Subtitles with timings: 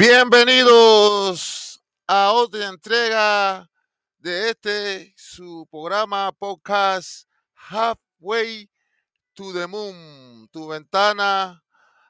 [0.00, 3.68] Bienvenidos a otra entrega
[4.18, 8.70] de este su programa podcast Halfway
[9.34, 11.64] to the Moon, tu ventana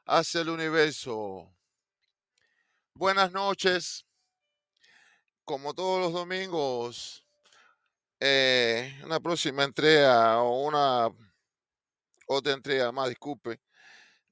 [0.05, 1.51] hacia el universo.
[2.93, 4.05] Buenas noches,
[5.47, 7.25] como todos los domingos,
[8.21, 11.09] eh, una próxima entrega o una
[12.27, 13.59] otra entrega más, disculpe,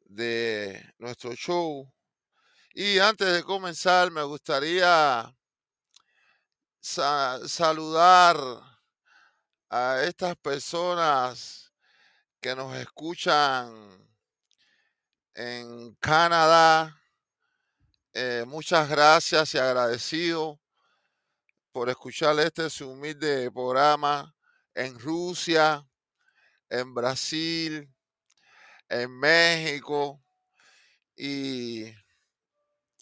[0.05, 1.91] de nuestro show.
[2.79, 5.35] Y antes de comenzar, me gustaría
[6.80, 8.37] sa- saludar
[9.71, 11.73] a estas personas
[12.41, 13.69] que nos escuchan
[15.35, 17.01] en Canadá.
[18.15, 20.59] Eh, muchas gracias y agradecido
[21.73, 24.35] por escuchar este su humilde programa
[24.74, 25.87] en Rusia,
[26.71, 27.88] en Brasil,
[28.88, 30.23] en México
[31.16, 31.87] y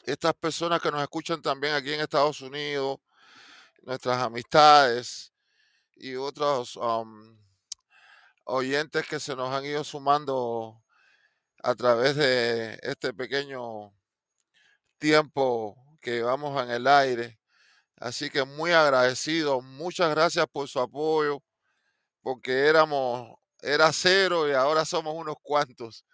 [0.05, 2.99] estas personas que nos escuchan también aquí en Estados Unidos,
[3.83, 5.33] nuestras amistades
[5.97, 7.39] y otros um,
[8.45, 10.83] oyentes que se nos han ido sumando
[11.63, 13.95] a través de este pequeño
[14.99, 17.39] tiempo que llevamos en el aire.
[17.97, 21.43] Así que muy agradecido, muchas gracias por su apoyo,
[22.23, 26.05] porque éramos, era cero y ahora somos unos cuantos.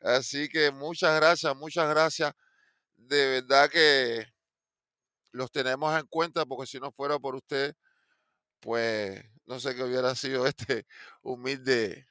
[0.00, 2.32] Así que muchas gracias, muchas gracias.
[3.08, 4.26] De verdad que
[5.32, 7.74] los tenemos en cuenta, porque si no fuera por usted,
[8.60, 10.86] pues no sé qué hubiera sido este
[11.22, 12.06] humilde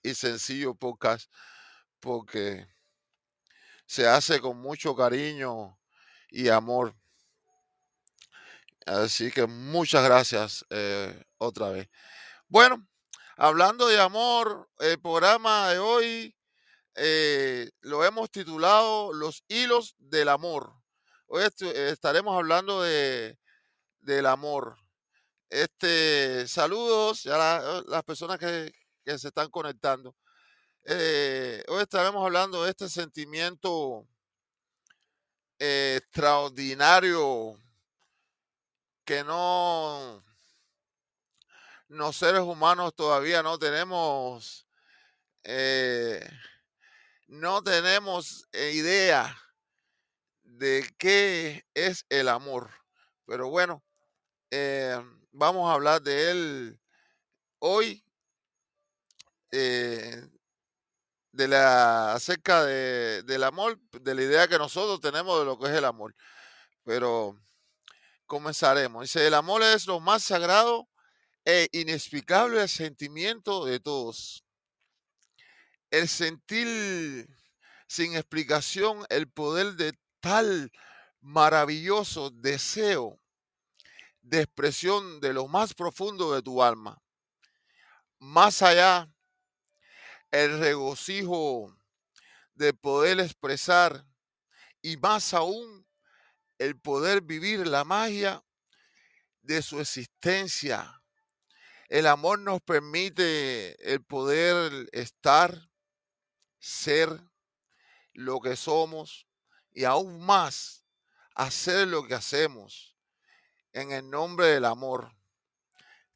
[0.00, 1.28] y sencillo podcast,
[1.98, 2.68] porque
[3.86, 5.76] se hace con mucho cariño
[6.30, 6.94] y amor.
[8.86, 11.88] Así que muchas gracias eh, otra vez.
[12.46, 12.86] Bueno,
[13.36, 16.36] hablando de amor, el programa de hoy
[16.96, 20.74] eh, lo hemos titulado Los hilos del amor.
[21.28, 23.38] Hoy eh, estaremos hablando de,
[24.00, 24.76] del amor.
[25.48, 28.70] Este, saludos ya la- las personas que,
[29.02, 30.14] que se están conectando.
[30.84, 34.06] Eh, hoy estaremos hablando de este sentimiento
[35.58, 37.58] eh, extraordinario
[39.06, 40.22] que no,
[41.88, 44.66] los seres humanos todavía no tenemos,
[45.44, 46.28] eh,
[47.26, 49.36] no tenemos eh, idea
[50.42, 52.70] de qué es el amor.
[53.26, 53.82] Pero bueno,
[54.50, 55.00] eh,
[55.32, 56.80] vamos a hablar de él
[57.58, 58.04] hoy,
[59.50, 60.28] eh,
[61.32, 65.66] de la, acerca de, del amor, de la idea que nosotros tenemos de lo que
[65.66, 66.14] es el amor.
[66.84, 67.36] Pero
[68.26, 69.02] comenzaremos.
[69.02, 70.88] Dice, el amor es lo más sagrado
[71.44, 74.43] e inexplicable sentimiento de todos.
[75.94, 77.28] El sentir
[77.86, 80.72] sin explicación el poder de tal
[81.20, 83.20] maravilloso deseo
[84.20, 87.00] de expresión de lo más profundo de tu alma.
[88.18, 89.08] Más allá,
[90.32, 91.72] el regocijo
[92.54, 94.04] de poder expresar
[94.82, 95.86] y más aún
[96.58, 98.42] el poder vivir la magia
[99.42, 101.00] de su existencia.
[101.88, 105.70] El amor nos permite el poder estar,
[106.64, 107.20] ser
[108.14, 109.26] lo que somos
[109.70, 110.86] y aún más
[111.34, 112.96] hacer lo que hacemos
[113.72, 115.14] en el nombre del amor.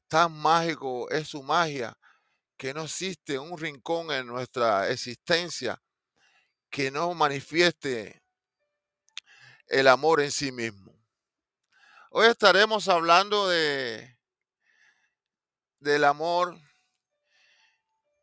[0.09, 1.99] Tan mágico es su magia
[2.57, 5.83] que no existe un rincón en nuestra existencia
[6.71, 8.23] que no manifieste
[9.67, 10.99] el amor en sí mismo.
[12.11, 14.17] Hoy estaremos hablando de
[15.79, 16.59] del amor,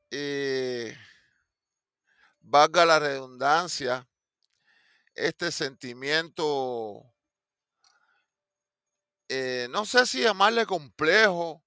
[0.09, 0.97] eh,
[2.45, 4.07] valga la redundancia,
[5.15, 7.13] este sentimiento,
[9.27, 11.63] eh, no sé si llamarle complejo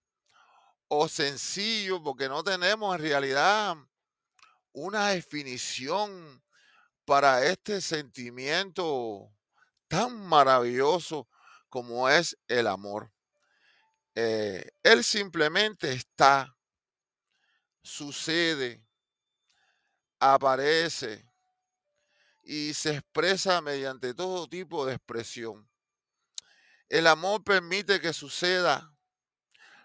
[0.86, 3.76] o sencillo, porque no tenemos en realidad
[4.72, 6.42] una definición
[7.04, 9.32] para este sentimiento
[9.88, 11.28] tan maravilloso
[11.68, 13.12] como es el amor.
[14.14, 16.56] Eh, él simplemente está,
[17.82, 18.87] sucede,
[20.20, 21.28] aparece
[22.42, 25.68] y se expresa mediante todo tipo de expresión.
[26.88, 28.94] El amor permite que suceda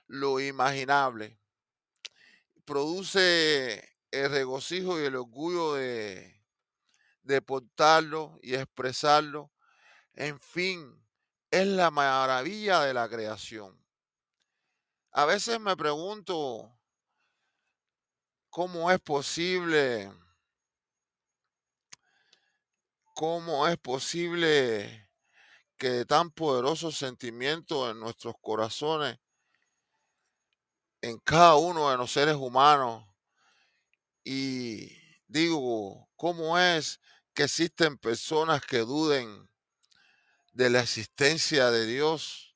[0.08, 1.38] lo imaginable.
[2.64, 6.42] Produce el regocijo y el orgullo de,
[7.24, 9.52] de portarlo y expresarlo.
[10.14, 11.04] En fin,
[11.52, 13.78] es la maravilla de la creación.
[15.12, 16.74] A veces me pregunto
[18.50, 20.12] cómo es posible
[23.14, 25.08] ¿Cómo es posible
[25.78, 29.20] que tan poderosos sentimientos en nuestros corazones,
[31.02, 33.06] en cada uno de los seres humanos,
[34.24, 37.00] y digo, ¿cómo es
[37.36, 39.48] que existen personas que duden
[40.54, 42.56] de la existencia de Dios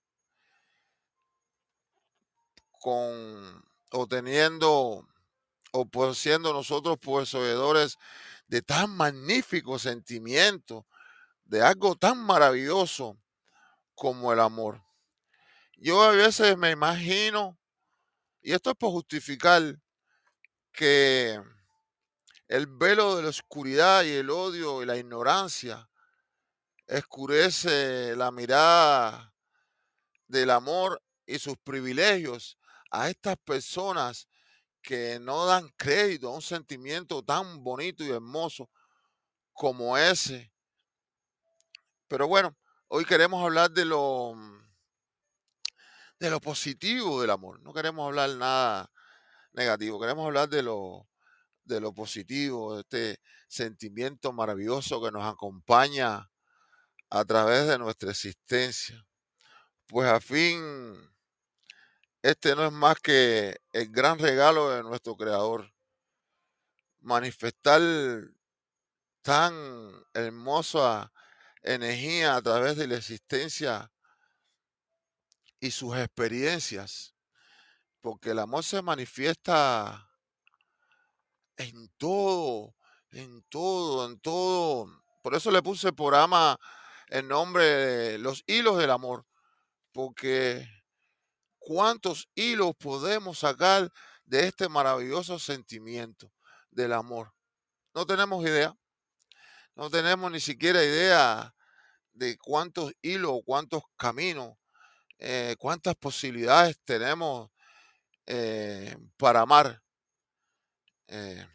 [2.71, 5.07] con o teniendo
[5.71, 7.97] o siendo nosotros poseedores
[8.47, 10.87] de tan magnífico sentimiento,
[11.45, 13.17] de algo tan maravilloso
[13.95, 14.83] como el amor.
[15.75, 17.57] Yo a veces me imagino,
[18.41, 19.79] y esto es por justificar,
[20.71, 21.41] que
[22.47, 25.89] el velo de la oscuridad y el odio y la ignorancia
[26.85, 29.33] escurece la mirada
[30.27, 32.57] del amor y sus privilegios
[32.91, 34.26] a estas personas
[34.87, 38.69] que no dan crédito a un sentimiento tan bonito y hermoso
[39.51, 40.49] como ese.
[42.07, 42.55] Pero bueno,
[42.87, 44.33] hoy queremos hablar de lo
[46.17, 47.59] de lo positivo del amor.
[47.63, 48.89] No queremos hablar nada
[49.51, 51.09] negativo, queremos hablar de lo
[51.65, 56.29] de lo positivo, de este sentimiento maravilloso que nos acompaña
[57.09, 59.05] a través de nuestra existencia.
[59.85, 60.95] Pues a fin,
[62.27, 65.73] este no es más que el gran regalo de nuestro Creador.
[66.99, 67.81] Manifestar
[69.21, 71.13] tan hermosa
[71.63, 73.89] energía a través de la existencia
[75.61, 77.15] y sus experiencias,
[78.01, 80.09] porque el amor se manifiesta
[81.55, 82.75] en todo,
[83.11, 85.01] en todo, en todo.
[85.23, 86.59] Por eso le puse por ama
[87.07, 89.25] el nombre de los hilos del amor,
[89.93, 90.76] porque
[91.67, 93.91] cuántos hilos podemos sacar
[94.23, 96.31] de este maravilloso sentimiento
[96.71, 97.33] del amor.
[97.93, 98.73] No tenemos idea,
[99.75, 101.53] no tenemos ni siquiera idea
[102.13, 104.53] de cuántos hilos, cuántos caminos,
[105.19, 107.49] eh, cuántas posibilidades tenemos
[108.27, 109.83] eh, para amar.
[111.09, 111.45] Eh,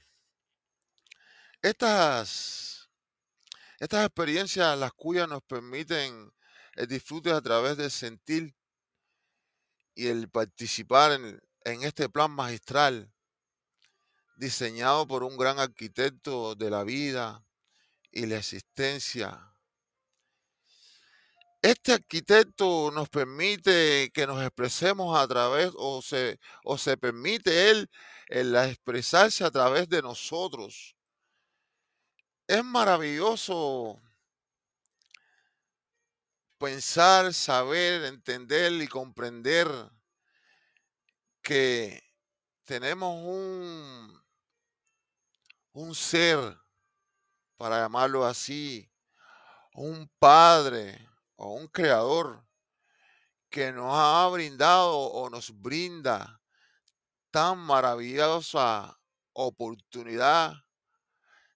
[1.62, 2.91] estas,
[3.79, 6.31] estas experiencias, las cuyas nos permiten
[6.75, 8.55] el disfrute a través del sentir
[9.94, 13.12] y el participar en, este plan magistral
[14.37, 17.44] diseñado por un gran arquitecto de la vida
[18.11, 19.55] y la existencia.
[21.61, 27.89] Este arquitecto nos permite que nos expresemos a través, o se, o se permite él
[28.27, 30.97] el expresarse a través de nosotros.
[32.49, 34.03] Es maravilloso
[36.62, 39.67] pensar, saber, entender y comprender
[41.43, 42.00] que
[42.62, 44.23] tenemos un,
[45.73, 46.38] un ser,
[47.56, 48.88] para llamarlo así,
[49.75, 51.05] un padre
[51.35, 52.47] o un creador
[53.50, 56.41] que nos ha brindado o nos brinda
[57.32, 58.97] tan maravillosa
[59.32, 60.55] oportunidad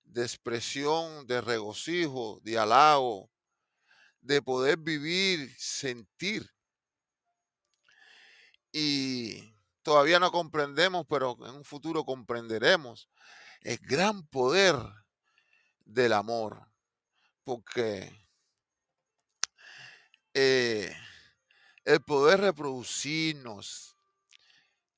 [0.02, 3.30] de expresión, de regocijo, de halago,
[4.26, 6.50] de poder vivir, sentir.
[8.72, 13.08] Y todavía no comprendemos, pero en un futuro comprenderemos
[13.60, 14.76] el gran poder
[15.84, 16.68] del amor.
[17.44, 18.12] Porque
[20.34, 20.92] eh,
[21.84, 23.96] el poder reproducirnos,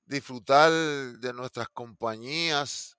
[0.07, 2.97] disfrutar de nuestras compañías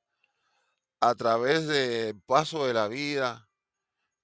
[1.00, 3.49] a través del paso de la vida,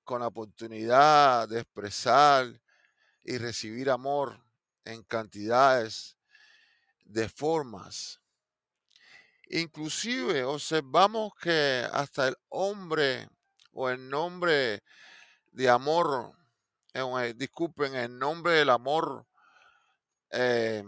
[0.05, 2.62] con la oportunidad de expresar
[3.24, 4.39] y recibir amor
[4.85, 6.15] en cantidades
[7.03, 8.21] de formas.
[9.50, 13.27] Inclusive observamos que hasta el hombre
[13.74, 14.83] o el nombre
[15.51, 16.33] de amor,
[16.93, 19.25] eh, disculpen, el nombre del amor,
[20.29, 20.83] eh,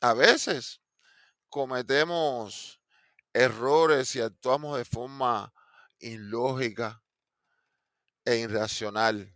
[0.00, 0.80] a veces
[1.48, 2.80] cometemos
[3.32, 5.52] errores y actuamos de forma
[5.98, 7.02] ilógica
[8.30, 9.34] e irracional.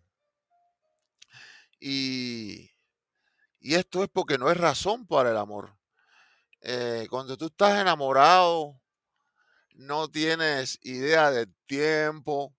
[1.80, 2.70] Y,
[3.60, 5.76] y esto es porque no es razón para el amor.
[6.60, 8.80] Eh, cuando tú estás enamorado,
[9.74, 12.54] no tienes idea del tiempo,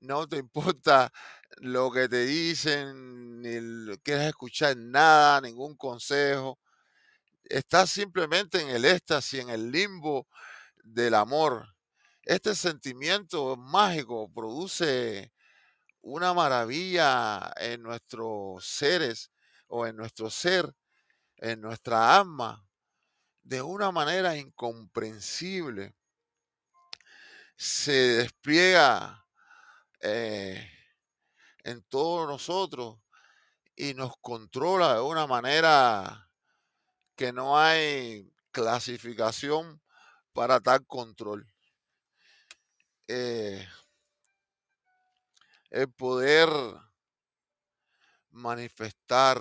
[0.00, 1.12] no te importa
[1.58, 6.58] lo que te dicen, ni quieres escuchar nada, ningún consejo.
[7.44, 10.28] Estás simplemente en el éxtasis, en el limbo
[10.82, 11.66] del amor.
[12.22, 15.32] Este sentimiento mágico produce
[16.06, 19.32] una maravilla en nuestros seres
[19.66, 20.72] o en nuestro ser,
[21.36, 22.64] en nuestra alma,
[23.42, 25.96] de una manera incomprensible.
[27.56, 29.26] Se despliega
[30.00, 30.70] eh,
[31.64, 33.00] en todos nosotros
[33.74, 36.30] y nos controla de una manera
[37.16, 39.82] que no hay clasificación
[40.32, 41.52] para tal control.
[43.08, 43.66] Eh,
[45.76, 46.48] el poder
[48.30, 49.38] manifestar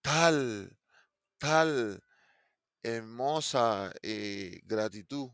[0.00, 0.74] tal,
[1.36, 2.02] tal
[2.82, 5.30] hermosa eh, gratitud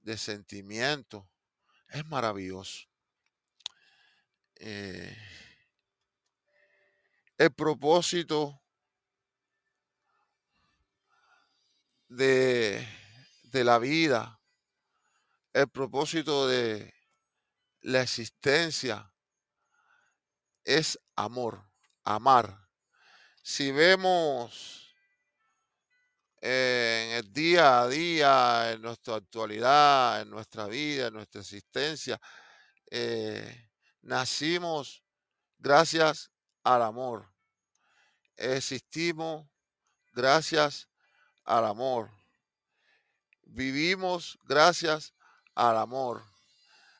[0.00, 1.30] de sentimiento
[1.88, 2.86] es maravilloso.
[4.56, 5.16] Eh,
[7.38, 8.62] el propósito
[12.08, 12.86] de,
[13.44, 14.38] de la vida,
[15.54, 16.95] el propósito de
[17.86, 19.12] la existencia
[20.64, 21.70] es amor,
[22.02, 22.68] amar.
[23.44, 24.92] Si vemos
[26.40, 32.20] en el día a día, en nuestra actualidad, en nuestra vida, en nuestra existencia,
[32.90, 33.70] eh,
[34.02, 35.04] nacimos
[35.56, 36.32] gracias
[36.64, 37.32] al amor.
[38.36, 39.48] Existimos
[40.12, 40.88] gracias
[41.44, 42.10] al amor.
[43.44, 45.14] Vivimos gracias
[45.54, 46.35] al amor.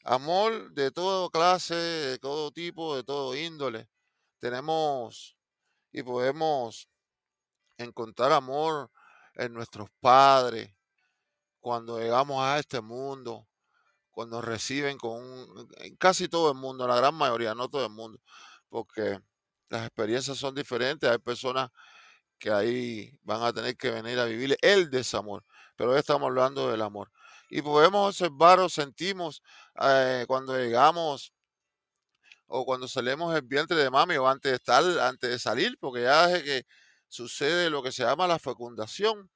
[0.09, 3.89] Amor de toda clase, de todo tipo, de todo índole.
[4.39, 5.37] Tenemos
[5.91, 6.89] y podemos
[7.77, 8.93] encontrar amor
[9.35, 10.73] en nuestros padres,
[11.61, 13.49] cuando llegamos a este mundo,
[14.13, 18.21] cuando reciben con casi todo el mundo, la gran mayoría, no todo el mundo,
[18.69, 19.21] porque
[19.69, 21.11] las experiencias son diferentes.
[21.11, 21.71] Hay personas
[22.39, 25.45] que ahí van a tener que venir a vivir el desamor,
[25.75, 27.11] pero hoy estamos hablando del amor.
[27.49, 29.43] Y podemos observar o sentimos
[29.81, 31.33] eh, cuando llegamos
[32.49, 36.03] o cuando salimos del vientre de mami o antes de estar, antes de salir, porque
[36.03, 36.67] ya es que
[37.09, 39.31] sucede lo que se llama la fecundación.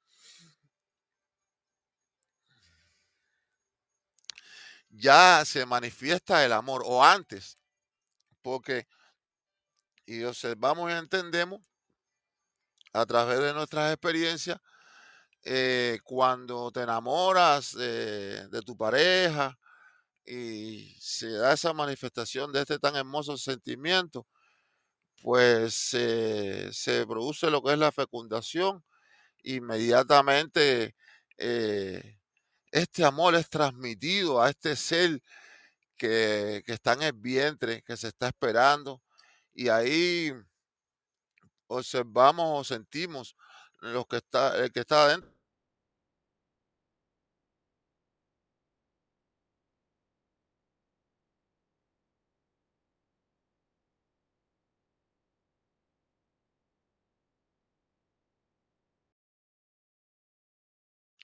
[4.89, 7.57] Ya se manifiesta el amor, o antes,
[8.41, 8.87] porque,
[10.05, 11.61] y observamos y entendemos
[12.93, 14.59] a través de nuestras experiencias,
[15.43, 19.57] eh, cuando te enamoras de tu pareja
[20.25, 24.27] y se da esa manifestación de este tan hermoso sentimiento,
[25.23, 28.83] pues se produce lo que es la fecundación.
[29.43, 30.95] Inmediatamente
[31.43, 32.19] eh,
[32.71, 35.21] este amor es transmitido a este ser
[35.97, 39.01] que, que, está en el vientre, que se está esperando.
[39.53, 40.31] Y ahí
[41.67, 43.35] observamos o sentimos
[43.81, 45.31] lo que está, el que está adentro.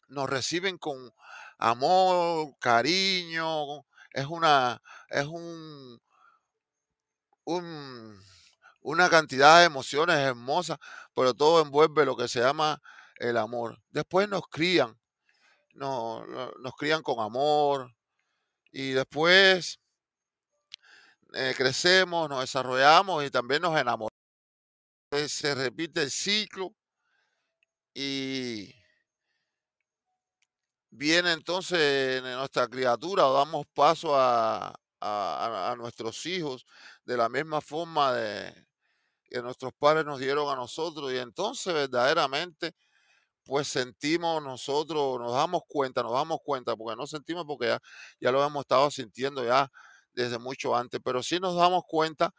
[0.09, 1.13] nos reciben con
[1.57, 6.01] amor, cariño, es una, es un,
[7.45, 8.19] un,
[8.87, 10.77] una cantidad de emociones hermosas,
[11.13, 12.81] pero todo envuelve lo que se llama
[13.17, 13.77] el amor.
[13.89, 14.97] Después nos crían,
[15.73, 16.25] nos,
[16.59, 17.93] nos crían con amor
[18.71, 19.81] y después
[21.33, 24.09] eh, crecemos, nos desarrollamos y también nos enamoramos.
[25.27, 26.73] Se repite el ciclo
[27.93, 28.73] y
[30.91, 36.65] viene entonces nuestra criatura o damos paso a, a, nuestros hijos
[37.03, 38.67] de la misma forma de,
[39.29, 42.73] que nuestros padres nos dieron a nosotros y entonces verdaderamente
[43.45, 47.79] pues sentimos nosotros, nos damos cuenta, nos damos cuenta, porque no sentimos porque ya,
[48.19, 49.69] ya lo hemos estado sintiendo ya
[50.13, 52.31] desde mucho antes, pero sí nos damos cuenta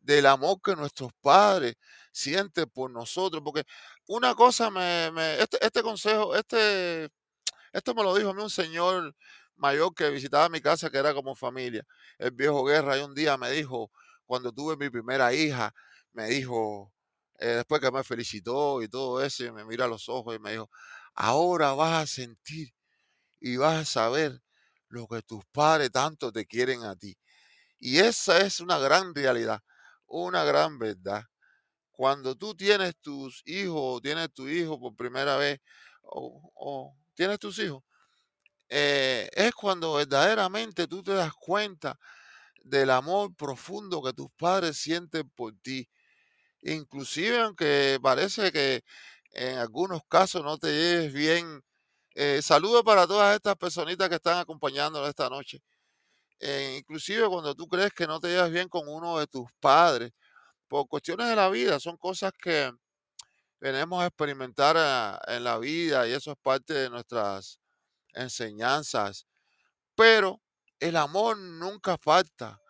[0.00, 1.74] del amor que nuestros padres
[2.12, 3.64] sienten por nosotros, porque
[4.06, 7.10] una cosa me, me este, este consejo, este
[7.72, 9.14] esto me lo dijo a mí un señor
[9.56, 11.84] mayor que visitaba mi casa, que era como familia,
[12.18, 13.90] el viejo Guerra, y un día me dijo,
[14.26, 15.72] cuando tuve mi primera hija,
[16.12, 16.92] me dijo,
[17.38, 20.38] eh, después que me felicitó y todo eso, y me mira a los ojos y
[20.38, 20.70] me dijo,
[21.14, 22.74] ahora vas a sentir
[23.40, 24.42] y vas a saber
[24.88, 27.16] lo que tus padres tanto te quieren a ti.
[27.78, 29.60] Y esa es una gran realidad,
[30.06, 31.24] una gran verdad.
[31.92, 35.60] Cuando tú tienes tus hijos, tienes tu hijo por primera vez,
[36.02, 37.82] o tienes tus hijos,
[38.74, 41.98] eh, es cuando verdaderamente tú te das cuenta
[42.62, 45.86] del amor profundo que tus padres sienten por ti.
[46.62, 48.84] Inclusive aunque parece que
[49.32, 51.62] en algunos casos no te lleves bien.
[52.14, 55.62] Eh, saludo para todas estas personitas que están acompañándonos esta noche.
[56.40, 60.12] Eh, inclusive cuando tú crees que no te llevas bien con uno de tus padres,
[60.68, 62.72] por cuestiones de la vida, son cosas que,
[63.62, 67.60] venimos a experimentar ah, en la vida y eso es parte de nuestras
[68.12, 69.24] enseñanzas.
[69.94, 70.40] Pero
[70.80, 72.60] el amor nunca falta.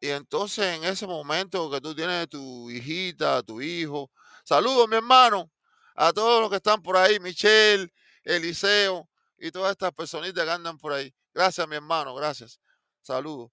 [0.00, 4.10] Y entonces en ese momento que tú tienes tu hijita, tu hijo,
[4.44, 5.50] saludos mi hermano,
[5.94, 10.76] a todos los que están por ahí, Michelle, Eliseo y todas estas personitas que andan
[10.78, 11.14] por ahí.
[11.32, 12.60] Gracias mi hermano, gracias.
[13.02, 13.50] Saludos.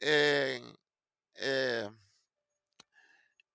[0.00, 0.62] Eh,
[1.34, 1.88] eh,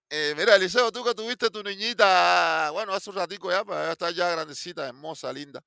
[0.10, 3.92] eh, mira, Eliseo, tú que tuviste tu niñita, bueno, hace un ratico ya, pero ya
[3.92, 5.64] está ya grandecita, hermosa, linda.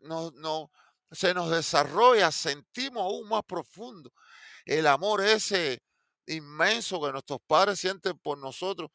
[0.00, 0.70] no, no,
[1.12, 4.12] se nos desarrolla, sentimos aún más profundo
[4.64, 5.82] el amor ese
[6.26, 8.90] inmenso que nuestros padres sienten por nosotros,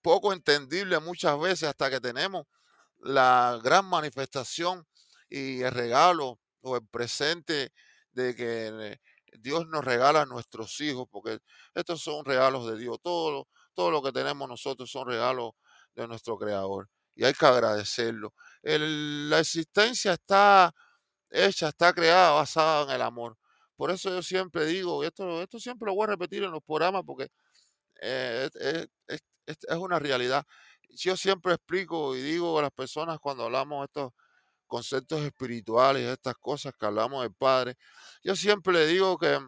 [0.00, 2.46] poco entendible muchas veces hasta que tenemos
[2.98, 4.86] la gran manifestación
[5.28, 7.72] y el regalo o el presente
[8.10, 8.98] de que
[9.38, 11.38] Dios nos regala a nuestros hijos, porque
[11.74, 12.98] estos son regalos de Dios.
[13.02, 15.52] Todo todo lo que tenemos nosotros son regalos
[15.94, 18.34] de nuestro Creador y hay que agradecerlo.
[18.62, 20.74] la existencia está
[21.32, 23.36] hecha, está creada basada en el amor.
[23.76, 27.02] Por eso yo siempre digo, esto, esto siempre lo voy a repetir en los programas
[27.04, 27.28] porque
[28.00, 28.48] eh,
[29.08, 29.22] es,
[29.78, 30.44] una realidad.
[30.90, 34.12] Yo siempre explico y digo a las personas cuando hablamos de estos
[34.66, 37.76] conceptos espirituales, estas cosas que hablamos del Padre,
[38.22, 39.38] yo siempre le digo que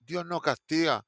[0.00, 1.04] Dios no castiga,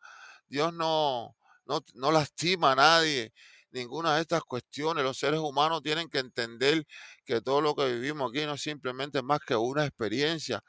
[0.47, 1.37] Dios no,
[1.67, 3.33] no, no lastima a nadie,
[3.75, 5.05] ninguna de estas cuestiones.
[5.05, 6.87] Los seres humanos tienen que entender
[7.25, 10.63] que todo lo que vivimos aquí no es simplemente más que una experiencia,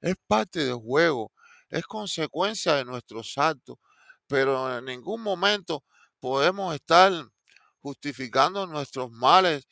[0.00, 1.32] es parte del juego,
[1.68, 3.76] es consecuencia de nuestros actos,
[4.26, 5.84] pero en ningún momento
[6.20, 7.12] podemos estar
[7.80, 9.66] justificando nuestros males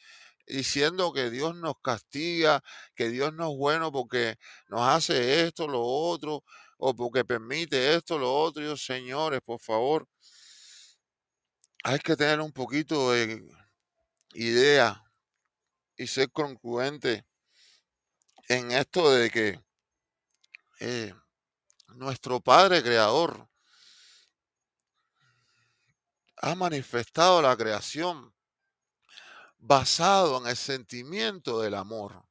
[0.47, 2.61] diciendo que Dios nos castiga,
[2.94, 4.37] que Dios no es bueno porque
[4.68, 6.42] nos hace esto, lo otro,
[6.76, 8.62] o porque permite esto, lo otro.
[8.62, 10.06] Y señores, por favor,
[11.82, 13.42] hay que tener un poquito de
[14.34, 15.02] idea
[15.96, 17.26] y ser congruente
[18.49, 19.60] en esto de que
[20.80, 21.14] eh,
[21.95, 23.49] nuestro Padre Creador
[26.36, 28.34] ha manifestado la creación
[29.58, 32.25] basado en el sentimiento del amor.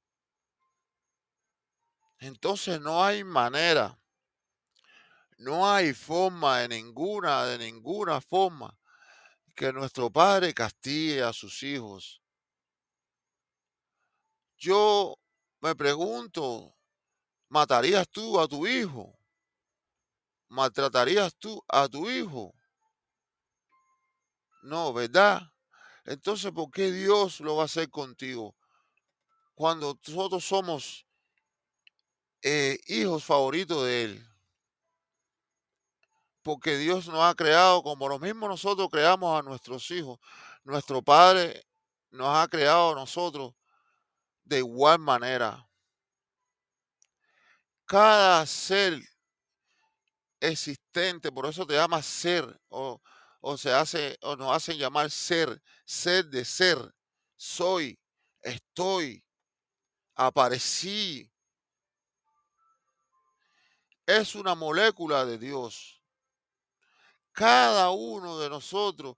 [2.18, 3.98] Entonces no hay manera,
[5.38, 8.79] no hay forma de ninguna, de ninguna forma
[9.60, 12.22] que nuestro Padre castigue a sus hijos.
[14.56, 15.20] Yo
[15.60, 16.78] me pregunto,
[17.50, 19.20] ¿matarías tú a tu hijo?
[20.48, 22.54] ¿Maltratarías tú a tu hijo?
[24.62, 25.42] No, ¿verdad?
[26.06, 28.56] Entonces, ¿por qué Dios lo va a hacer contigo?
[29.56, 31.06] Cuando nosotros somos
[32.44, 34.29] eh, hijos favoritos de Él
[36.50, 40.18] porque Dios nos ha creado como lo mismo nosotros creamos a nuestros hijos.
[40.64, 41.64] Nuestro Padre
[42.10, 43.54] nos ha creado a nosotros
[44.44, 45.64] de igual manera.
[47.86, 49.00] Cada ser
[50.40, 53.00] existente, por eso te llama ser, o,
[53.42, 56.80] o se hace, o nos hacen llamar ser, ser de ser,
[57.36, 58.00] soy,
[58.42, 59.24] estoy,
[60.16, 61.32] aparecí.
[64.08, 65.99] Es una molécula de Dios.
[67.40, 69.16] Cada uno de nosotros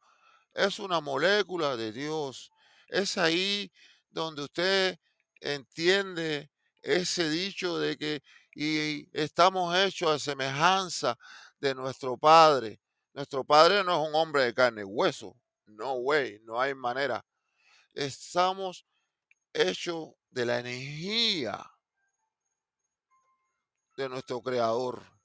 [0.54, 2.52] es una molécula de Dios.
[2.88, 3.72] Es ahí
[4.12, 5.00] donde usted
[5.40, 6.52] entiende
[6.84, 8.22] ese dicho de que
[8.54, 11.18] y estamos hechos a semejanza
[11.60, 12.80] de nuestro Padre.
[13.12, 15.36] Nuestro Padre no es un hombre de carne y hueso.
[15.66, 17.26] No way, no hay manera.
[17.96, 18.86] Estamos
[19.52, 21.66] hechos de la energía
[23.98, 25.21] de nuestro Creador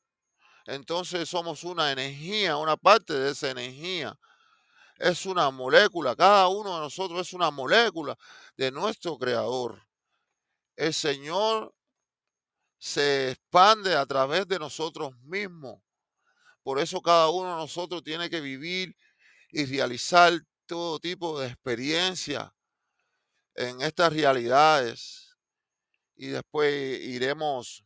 [0.66, 4.18] entonces somos una energía, una parte de esa energía.
[4.98, 8.16] Es una molécula, cada uno de nosotros es una molécula
[8.57, 9.87] de nuestro creador.
[10.74, 11.74] El Señor
[12.79, 15.81] se expande a través de nosotros mismos.
[16.62, 18.96] Por eso cada uno de nosotros tiene que vivir
[19.50, 20.33] y realizar
[20.66, 22.52] todo tipo de experiencia
[23.55, 25.37] en estas realidades.
[26.16, 27.86] Y después iremos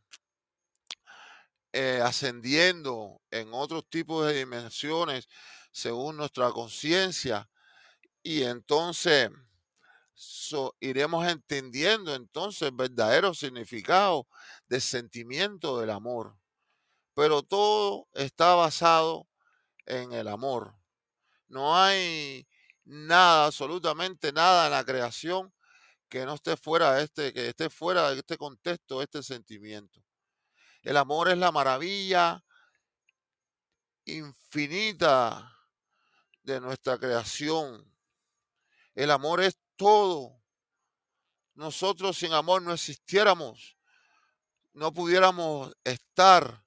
[1.73, 5.27] eh, ascendiendo en otros tipos de dimensiones
[5.71, 7.49] según nuestra conciencia
[8.23, 9.29] y entonces
[10.79, 14.27] iremos entendiendo entonces el verdadero significado
[14.67, 16.37] del sentimiento del amor.
[17.13, 19.27] Pero todo está basado
[19.85, 20.75] en el amor.
[21.47, 22.47] No hay
[22.85, 25.53] nada, absolutamente nada en la creación
[26.09, 30.03] que no esté fuera de este, que esté fuera de este contexto, este sentimiento.
[30.81, 32.43] El amor es la maravilla
[34.05, 35.55] infinita
[36.43, 37.93] de nuestra creación.
[38.95, 40.41] El amor es todo.
[41.53, 43.77] Nosotros sin amor no existiéramos.
[44.73, 46.63] No pudiéramos estar.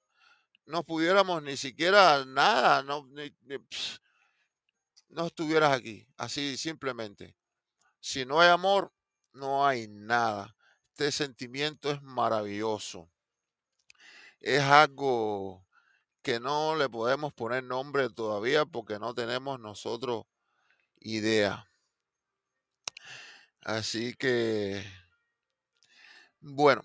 [0.65, 3.07] no pudiéramos ni siquiera nada, no,
[5.27, 7.35] estuvieras aquí, así simplemente.
[7.99, 8.91] Si no hay amor,
[9.31, 10.55] no hay nada.
[10.89, 13.11] Este sentimiento es maravilloso.
[14.45, 15.65] Es algo
[16.21, 20.25] que no le podemos poner nombre todavía porque no tenemos nosotros
[20.99, 21.67] idea.
[23.63, 24.85] Así que,
[26.41, 26.83] bueno.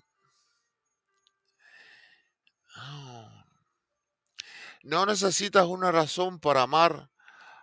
[4.81, 7.11] No necesitas una razón para amar,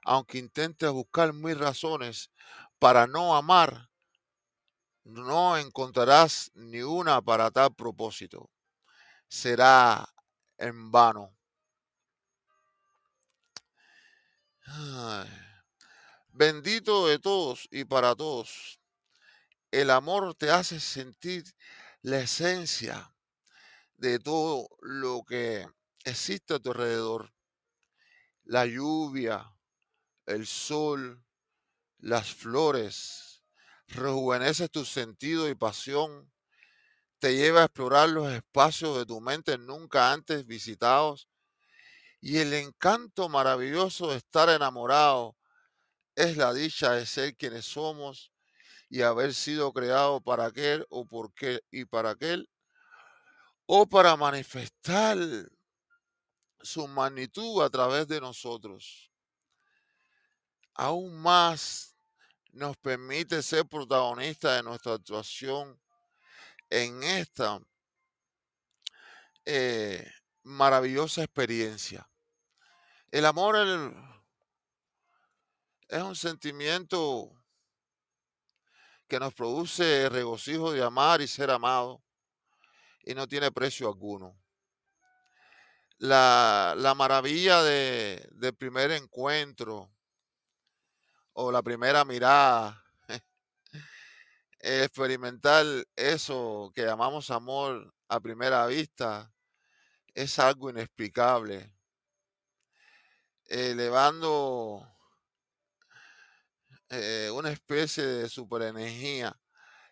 [0.05, 2.31] aunque intentes buscar mil razones
[2.79, 3.91] para no amar.
[5.03, 8.49] No encontrarás ni una para tal propósito.
[9.29, 10.09] Será
[10.57, 11.37] en vano.
[16.29, 18.81] Bendito de todos y para todos.
[19.71, 21.45] El amor te hace sentir
[22.03, 23.13] la esencia
[23.97, 25.67] de todo lo que
[26.05, 27.35] existe a tu alrededor.
[28.45, 29.53] La lluvia,
[30.27, 31.23] el sol,
[31.99, 33.43] las flores.
[33.89, 36.33] Rejuveneces tu sentido y pasión.
[37.19, 41.29] Te lleva a explorar los espacios de tu mente nunca antes visitados.
[42.21, 45.37] Y el encanto maravilloso de estar enamorado
[46.15, 48.33] es la dicha de ser quienes somos
[48.89, 52.49] y haber sido creado para aquel o por qué y para aquel
[53.67, 55.19] o para manifestar
[56.61, 59.13] su magnitud a través de nosotros.
[60.75, 61.97] Aún más
[62.53, 65.79] nos permite ser protagonistas de nuestra actuación
[66.71, 67.61] en esta
[69.45, 70.07] eh,
[70.43, 72.09] maravillosa experiencia.
[73.11, 73.57] El amor
[75.89, 77.33] es un sentimiento
[79.09, 82.03] que nos produce regocijo de amar y ser amado
[83.05, 84.39] y no tiene precio alguno.
[85.97, 89.91] La, maravilla de, del primer encuentro
[91.33, 92.85] o la primera mirada,
[94.69, 95.65] experimentar
[95.97, 99.33] eso que llamamos amor a primera vista,
[100.15, 101.75] es algo inexplicable.
[103.47, 104.87] Elevando
[106.91, 109.39] eh, una especie de superenergía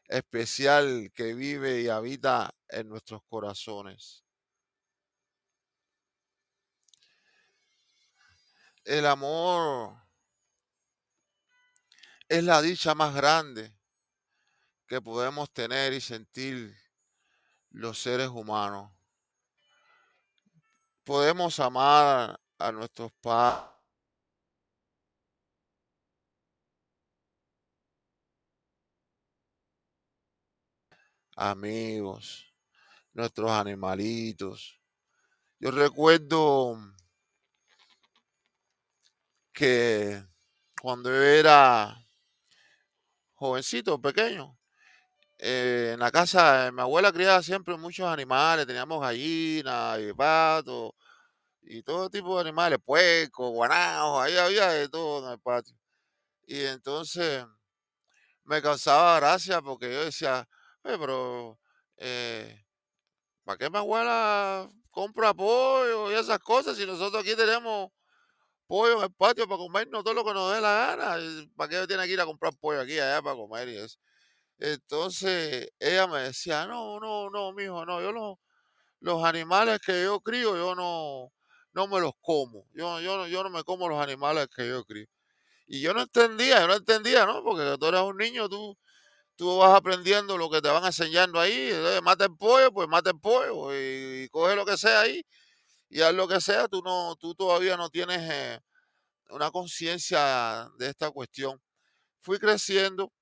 [0.08, 4.24] especial que vive y habita en nuestros corazones.
[8.84, 9.96] El amor
[12.28, 13.75] es la dicha más grande
[14.86, 16.76] que podemos tener y sentir
[17.70, 18.92] los seres humanos.
[21.04, 23.76] Podemos amar a nuestros padres
[31.36, 32.50] amigos,
[33.12, 34.80] nuestros animalitos.
[35.60, 36.78] Yo recuerdo
[39.52, 40.22] que
[40.80, 41.96] cuando yo era
[43.34, 44.58] jovencito, pequeño,
[45.48, 50.92] eh, en la casa de mi abuela criaba siempre muchos animales, teníamos gallinas y patos
[51.62, 55.76] y todo tipo de animales, puercos, guanajos, ahí había de todo en el patio.
[56.46, 57.44] Y entonces
[58.44, 60.48] me causaba gracia porque yo decía,
[60.82, 61.58] pero
[61.96, 62.64] eh,
[63.44, 67.90] ¿para qué mi abuela compra pollo y esas cosas si nosotros aquí tenemos
[68.66, 71.18] pollo en el patio para comernos todo lo que nos dé la gana?
[71.56, 73.98] ¿Para qué tiene que ir a comprar pollo aquí allá para comer y eso?
[74.58, 78.38] Entonces ella me decía, no, no, no, mijo, no, yo los,
[79.00, 81.32] los animales que yo crío, yo no,
[81.72, 82.66] no me los como.
[82.74, 85.06] Yo, yo, no, yo no me como los animales que yo crío.
[85.66, 87.42] Y yo no entendía, yo no entendía, ¿no?
[87.44, 88.76] Porque tú eres un niño, tú
[89.36, 91.70] tú vas aprendiendo lo que te van enseñando ahí.
[92.02, 95.22] mata el pollo, pues mata el pollo y, coge lo que sea ahí
[95.88, 96.68] y haz lo que sea.
[96.68, 98.60] Tú, no, tú todavía no tienes eh,
[99.30, 101.60] una conciencia de esta cuestión.
[102.22, 103.12] Fui creciendo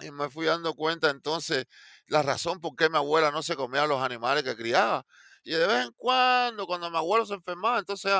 [0.00, 1.66] y me fui dando cuenta entonces
[2.06, 5.04] la razón por qué mi abuela no se comía los animales que criaba.
[5.44, 8.12] Y de vez en cuando, cuando mi abuelo se enfermaba, entonces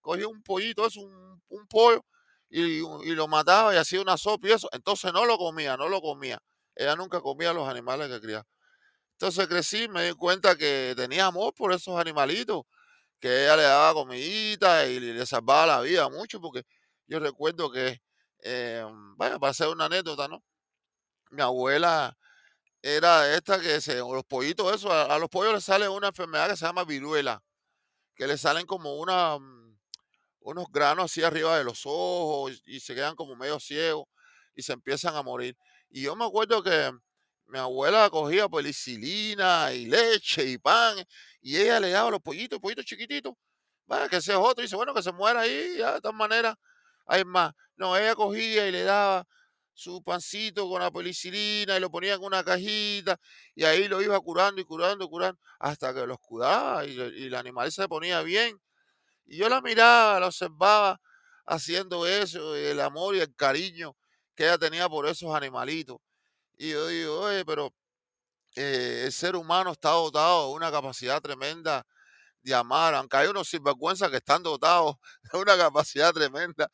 [0.00, 2.04] cogía un pollito, es un, un pollo,
[2.48, 4.68] y, y, lo mataba y hacía una sopa y eso.
[4.72, 6.42] Entonces no lo comía, no lo comía.
[6.74, 8.44] Ella nunca comía los animales que criaba.
[9.12, 12.62] Entonces crecí, me di cuenta que tenía amor por esos animalitos,
[13.20, 16.64] que ella le daba comidita y le salvaba la vida mucho, porque
[17.06, 18.00] yo recuerdo que,
[18.44, 18.84] eh,
[19.16, 20.42] vaya, para hacer una anécdota, ¿no?
[21.30, 22.16] Mi abuela
[22.82, 26.56] era esta que se, los pollitos, eso, a, los pollos les sale una enfermedad que
[26.56, 27.42] se llama viruela,
[28.14, 29.78] que le salen como una, mm,
[30.40, 34.06] unos granos así arriba de los ojos y se quedan como medio ciegos
[34.54, 35.56] y se empiezan a morir.
[35.90, 36.92] Y yo me acuerdo que
[37.46, 40.96] mi abuela cogía penicilina y leche y pan
[41.42, 43.34] y ella le daba los pollitos, pollitos chiquititos,
[43.86, 46.54] bueno, que es otro, dice, bueno, que se muera ahí, ya, de todas maneras,
[47.06, 47.52] hay más.
[47.76, 49.26] No, ella cogía y le daba
[49.74, 53.18] su pancito con la penicilina y lo ponía en una cajita
[53.54, 57.26] y ahí lo iba curando y curando y curando hasta que los curaba y, y
[57.26, 58.60] el animal se ponía bien.
[59.26, 61.00] Y yo la miraba, la observaba
[61.46, 63.96] haciendo eso, el amor y el cariño
[64.34, 65.98] que ella tenía por esos animalitos.
[66.58, 67.74] Y yo digo, oye, pero
[68.56, 71.84] eh, el ser humano está dotado de una capacidad tremenda
[72.42, 74.96] de amar, aunque hay unos sinvergüenzas que están dotados
[75.32, 76.68] de una capacidad tremenda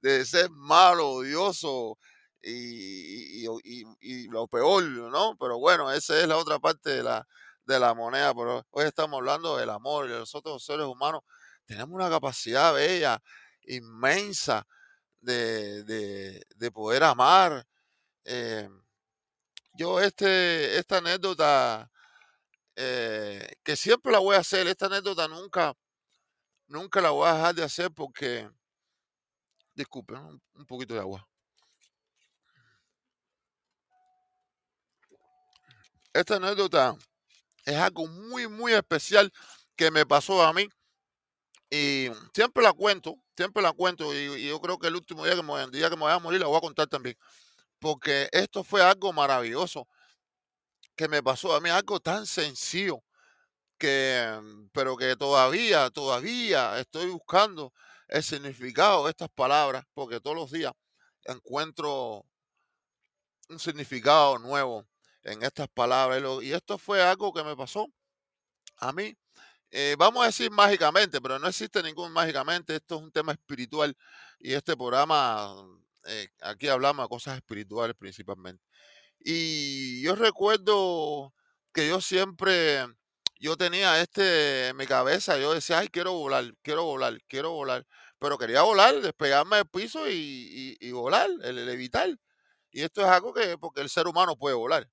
[0.00, 1.98] de ser malo, odioso
[2.44, 5.36] y, lo peor, ¿no?
[5.38, 7.26] Pero bueno, esa es la otra parte de la,
[7.64, 8.34] de la moneda.
[8.34, 11.22] Pero hoy estamos hablando del amor y nosotros los seres humanos
[11.66, 13.22] tenemos una capacidad bella,
[13.62, 14.66] inmensa
[15.20, 17.66] de, de, poder amar.
[18.24, 18.68] Eh,
[19.72, 21.90] yo este, esta anécdota,
[22.76, 25.74] eh, que siempre la voy a hacer, esta anécdota nunca,
[26.66, 28.48] nunca la voy a dejar de hacer porque,
[29.74, 31.26] disculpen, un, poquito de agua.
[36.14, 36.96] Esta anécdota
[37.66, 39.30] es algo muy, muy especial
[39.76, 40.66] que me pasó a mí.
[41.70, 44.14] Y siempre la cuento, siempre la cuento.
[44.14, 46.56] Y, yo creo que el último día que me, el voy a morir la voy
[46.56, 47.18] a contar también
[47.84, 49.86] porque esto fue algo maravilloso
[50.96, 53.04] que me pasó a mí, algo tan sencillo
[53.76, 54.40] que,
[54.72, 57.74] pero que todavía, todavía estoy buscando
[58.08, 60.72] el significado de estas palabras, porque todos los días
[61.24, 62.24] encuentro
[63.50, 64.86] un significado nuevo
[65.24, 66.22] en estas palabras.
[66.42, 67.88] Y esto fue algo que me pasó
[68.78, 69.16] a mí.
[69.70, 72.76] Eh, vamos a decir mágicamente, pero no existe ningún mágicamente.
[72.76, 73.96] Esto es un tema espiritual
[74.38, 75.54] y este programa
[76.06, 78.62] eh, aquí hablamos de cosas espirituales principalmente.
[79.20, 81.34] Y yo recuerdo
[81.72, 82.86] que yo siempre,
[83.40, 87.86] yo tenía este en mi cabeza, yo decía, ay, quiero volar, quiero volar, quiero volar.
[88.18, 92.08] Pero quería volar, despegarme del piso y, volar, el, el, evitar.
[92.72, 94.88] Y esto es algo que, porque el ser humano puede volar.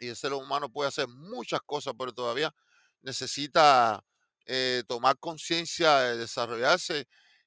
[0.00, 2.54] Y el ser humano puede hacer muchas cosas, pero todavía
[3.02, 4.02] necesita
[4.46, 7.06] eh, tomar conciencia de desarrollarse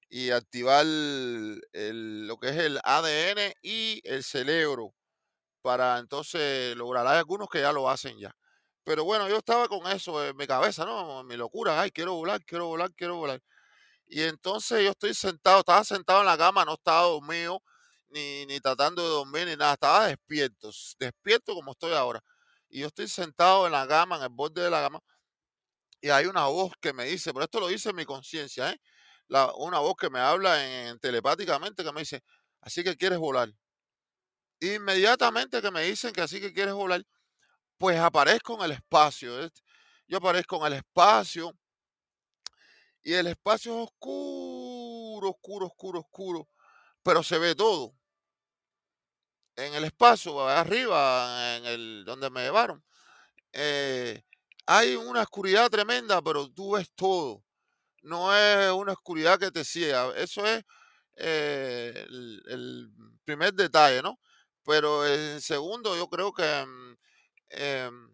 [0.10, 4.94] y activar lo que es el ADN y el cerebro
[5.62, 7.08] para entonces lograr.
[7.08, 8.32] Hay algunos que ya lo hacen ya.
[8.84, 11.24] Pero bueno, yo estaba con eso en mi cabeza, ¿no?
[11.26, 13.42] Mi locura, ay, quiero volar, quiero volar, quiero volar.
[14.08, 17.62] Y entonces yo estoy sentado, estaba sentado en la cama, no estaba dormido,
[18.10, 22.22] ni, ni tratando de dormir, ni nada, estaba despierto, despierto como estoy ahora.
[22.70, 25.00] Y yo estoy sentado en la cama, en el borde de la cama,
[26.02, 28.80] y hay una voz que me dice, pero esto lo dice mi conciencia, ¿eh?
[29.58, 32.24] una voz que me habla en, telepáticamente que me dice,
[32.62, 33.50] así que quieres volar.
[34.60, 37.04] Inmediatamente que me dicen que así que quieres volar,
[37.78, 39.52] pues aparezco en el espacio.
[40.08, 41.52] Yo aparezco en el espacio
[43.04, 46.50] y el espacio es oscuro, oscuro, oscuro, oscuro,
[47.04, 47.94] pero se ve todo.
[49.58, 52.84] En el espacio, arriba, en el donde me llevaron,
[53.54, 54.24] eh,
[54.66, 57.44] hay una oscuridad tremenda, pero tú ves todo
[58.08, 60.12] no es una oscuridad que te ciega.
[60.16, 60.64] Eso es
[61.16, 62.92] eh, el,
[63.26, 64.20] primer detalle, ¿no?
[64.64, 66.98] Pero el segundo, yo creo que mm,
[67.50, 68.10] em,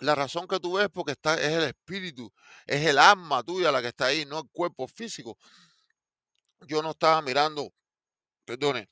[0.00, 2.32] la razón que tú ves porque está, es el espíritu,
[2.66, 5.36] es el alma tuya la que está ahí, no el cuerpo físico.
[6.66, 7.72] Yo no estaba mirando,
[8.44, 8.88] perdone,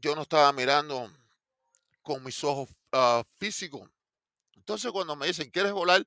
[0.00, 1.10] yo no estaba mirando
[2.02, 3.88] con mis ojos ah, físicos.
[4.56, 6.06] Entonces cuando me dicen, ¿quieres volar?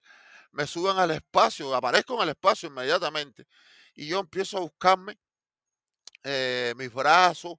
[0.52, 3.48] me suben al espacio, aparezco en el espacio inmediatamente
[3.96, 5.18] y yo empiezo a buscarme
[6.24, 7.56] eh, mis brazos,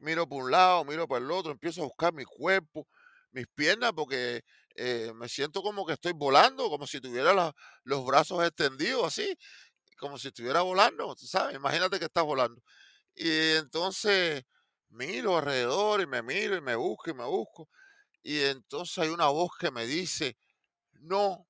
[0.00, 2.88] miro por un lado, miro por el otro, empiezo a buscar mi cuerpo,
[3.32, 4.42] mis piernas, porque
[4.74, 7.52] eh, me siento como que estoy volando, como si tuviera
[7.84, 9.36] los brazos extendidos así,
[9.98, 11.56] como si estuviera volando, ¿sabes?
[11.56, 12.62] Imagínate que estás volando.
[13.14, 14.44] Y entonces
[14.88, 17.68] miro alrededor y me miro y me busco y me busco.
[18.22, 20.36] Y entonces hay una voz que me dice,
[21.00, 21.46] no,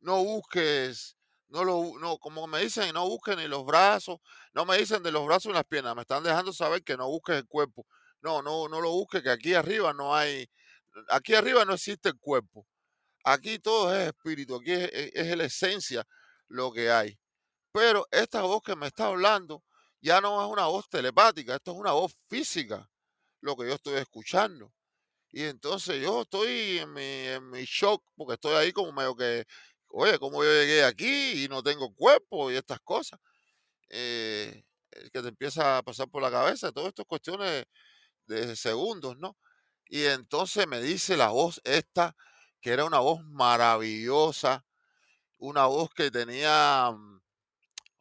[0.00, 1.16] no busques,
[1.48, 4.18] no lo, no, como me dicen, no busques ni los brazos,
[4.52, 7.06] no me dicen de los brazos y las piernas, me están dejando saber que no
[7.08, 7.86] busques el cuerpo.
[8.20, 10.50] No, no, no lo busques, que aquí arriba no hay,
[11.08, 12.66] aquí arriba no existe el cuerpo.
[13.24, 16.06] Aquí todo es espíritu, aquí es, es, la esencia
[16.48, 17.18] lo que hay.
[17.72, 19.62] Pero esta voz que me está hablando
[20.00, 22.88] ya no es una voz telepática, esto es una voz física,
[23.40, 24.72] lo que yo estoy escuchando.
[25.30, 29.44] Y entonces yo estoy en mi, en mi shock, porque estoy ahí como medio que
[29.88, 33.20] oye, ¿cómo yo llegué aquí y no tengo cuerpo y estas cosas?
[33.90, 34.64] Eh,
[35.12, 37.64] que te empieza a pasar por la cabeza, todo esto es cuestiones
[38.26, 39.36] de segundos, ¿no?
[39.86, 42.14] Y entonces me dice la voz esta,
[42.60, 44.64] que era una voz maravillosa,
[45.38, 47.20] una voz que tenía mm,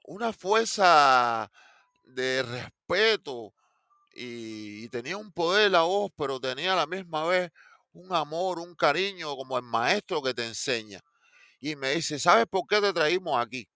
[0.05, 1.51] una fuerza
[2.07, 3.53] de respeto
[4.13, 7.51] y, tenía un poder la voz, pero tenía a la misma vez
[7.93, 11.01] un amor, un cariño como el maestro que te enseña.
[11.59, 13.67] Y me dice, ¿sabes por qué te traímos aquí?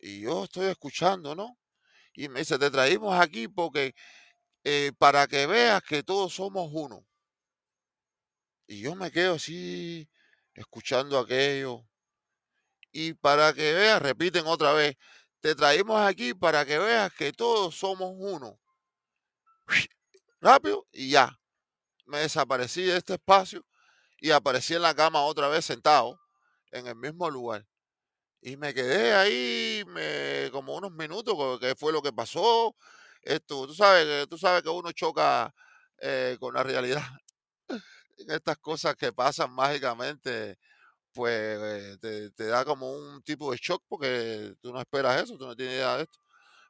[0.00, 1.56] Y yo estoy escuchando, ¿no?
[2.14, 3.94] Y me dice, te traímos aquí porque
[4.64, 7.04] eh, para que veas que todos somos uno.
[8.66, 10.08] Y yo me quedo así,
[10.54, 11.84] escuchando aquello.
[12.92, 14.96] Y para que veas, repiten otra vez,
[15.40, 18.58] te traímos aquí para que veas que todos somos uno.
[20.40, 21.38] Rápido y ya.
[22.06, 23.64] Me desaparecí de este espacio
[24.20, 26.20] y aparecí en la cama otra vez sentado
[26.72, 27.66] en el mismo lugar.
[28.42, 32.74] Y me quedé ahí me, como unos minutos, que fue lo que pasó.
[33.22, 35.54] Esto, tú sabes tú sabes que uno choca
[35.98, 37.02] eh, con la realidad
[38.28, 40.58] estas cosas que pasan mágicamente,
[41.12, 45.46] pues te, te da como un tipo de shock porque tú no esperas eso, tú
[45.46, 46.18] no tienes idea de esto.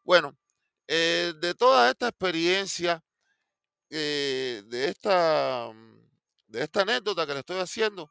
[0.04, 0.36] Bueno,
[0.88, 3.02] eh, de toda esta experiencia,
[3.90, 6.00] eh, de esta, mm,
[6.48, 8.10] de esta anécdota que le estoy haciendo,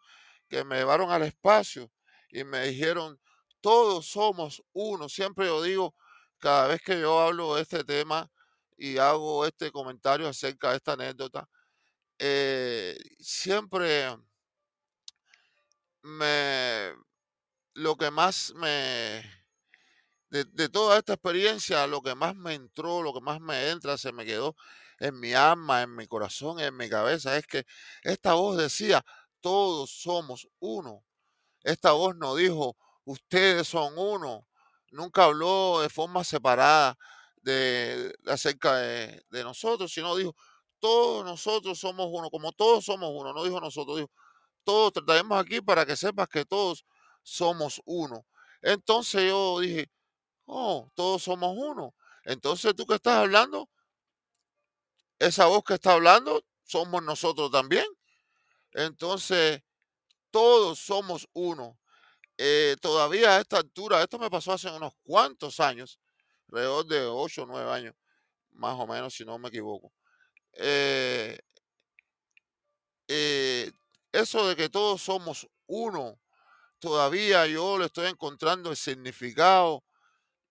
[0.49, 1.91] que me llevaron al espacio
[2.29, 3.19] y me dijeron,
[3.61, 5.09] todos somos uno.
[5.09, 5.95] Siempre yo digo,
[6.39, 8.29] cada vez que yo hablo de este tema
[8.77, 11.47] y hago este comentario acerca de esta anécdota,
[12.19, 14.17] eh, siempre
[16.03, 16.93] me,
[17.73, 19.23] lo que más me,
[20.29, 23.97] de, de toda esta experiencia, lo que más me entró, lo que más me entra,
[23.97, 24.55] se me quedó
[24.99, 27.65] en mi alma, en mi corazón, en mi cabeza, es que
[28.03, 29.03] esta voz decía,
[29.41, 31.03] todos somos uno.
[31.63, 34.47] Esta voz no dijo, ustedes son uno.
[34.91, 36.97] Nunca habló de forma separada
[37.41, 40.35] de, acerca de, de nosotros, sino dijo,
[40.79, 43.33] todos nosotros somos uno, como todos somos uno.
[43.33, 44.11] No dijo nosotros, dijo,
[44.63, 46.85] todos te traemos aquí para que sepas que todos
[47.23, 48.25] somos uno.
[48.61, 49.89] Entonces yo dije,
[50.45, 51.95] oh, todos somos uno.
[52.23, 53.69] Entonces tú que estás hablando,
[55.19, 57.85] esa voz que está hablando, somos nosotros también.
[58.73, 59.61] Entonces,
[60.31, 61.79] todos somos uno.
[62.37, 65.99] Eh, todavía a esta altura, esto me pasó hace unos cuantos años,
[66.47, 67.95] alrededor de 8 o 9 años,
[68.51, 69.91] más o menos, si no me equivoco.
[70.53, 71.37] Eh,
[73.07, 73.71] eh,
[74.11, 76.19] eso de que todos somos uno,
[76.79, 79.83] todavía yo le estoy encontrando el significado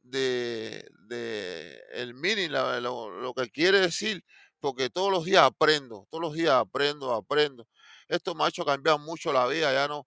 [0.02, 4.24] de, de el meaning, la- lo, lo que quiere decir,
[4.60, 7.68] porque todos los días aprendo, todos los días aprendo, aprendo.
[8.08, 10.06] Esto me ha hecho cambiar mucho la vida, ya no,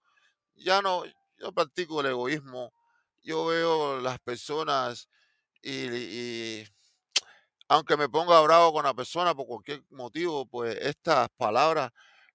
[0.56, 1.04] ya no,
[1.38, 2.74] yo practico el egoísmo,
[3.24, 5.10] yo veo las personas
[5.62, 6.68] y, y
[7.68, 11.92] aunque me ponga bravo con la persona por cualquier motivo, pues estas palabras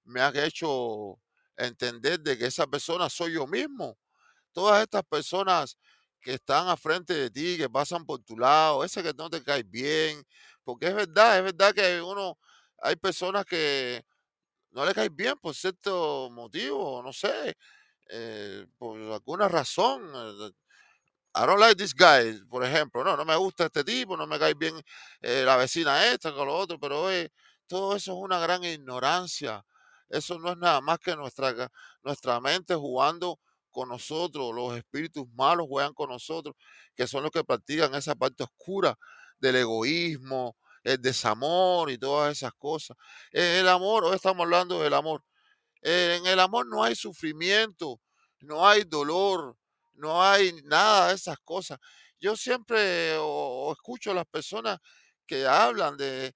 [0.06, 1.20] me han hecho
[1.56, 3.98] entender de que esa persona soy yo mismo
[4.52, 5.78] todas estas personas
[6.20, 9.42] que están a frente de ti, que pasan por tu lado, ese que no te
[9.42, 10.24] cae bien,
[10.64, 12.38] porque es verdad, es verdad que uno,
[12.82, 14.02] hay personas que
[14.72, 17.56] no le cae bien por cierto motivo, no sé,
[18.10, 20.02] eh, por alguna razón.
[20.14, 20.50] eh,
[21.34, 23.04] I don't like this guy, por ejemplo.
[23.04, 24.74] No, no me gusta este tipo, no me cae bien
[25.20, 27.06] eh, la vecina esta con lo otro, pero
[27.66, 29.64] todo eso es una gran ignorancia.
[30.08, 31.70] Eso no es nada más que nuestra,
[32.02, 33.40] nuestra mente jugando
[33.70, 34.54] con nosotros.
[34.54, 36.54] Los espíritus malos juegan con nosotros,
[36.94, 38.96] que son los que practican esa parte oscura
[39.38, 42.96] del egoísmo, el desamor y todas esas cosas.
[43.32, 45.24] Eh, El amor, hoy estamos hablando del amor.
[45.82, 48.00] Eh, en el amor no hay sufrimiento,
[48.40, 49.56] no hay dolor,
[49.94, 51.78] no hay nada de esas cosas.
[52.20, 53.16] Yo siempre
[53.72, 54.78] escucho a las personas
[55.26, 56.34] que hablan de,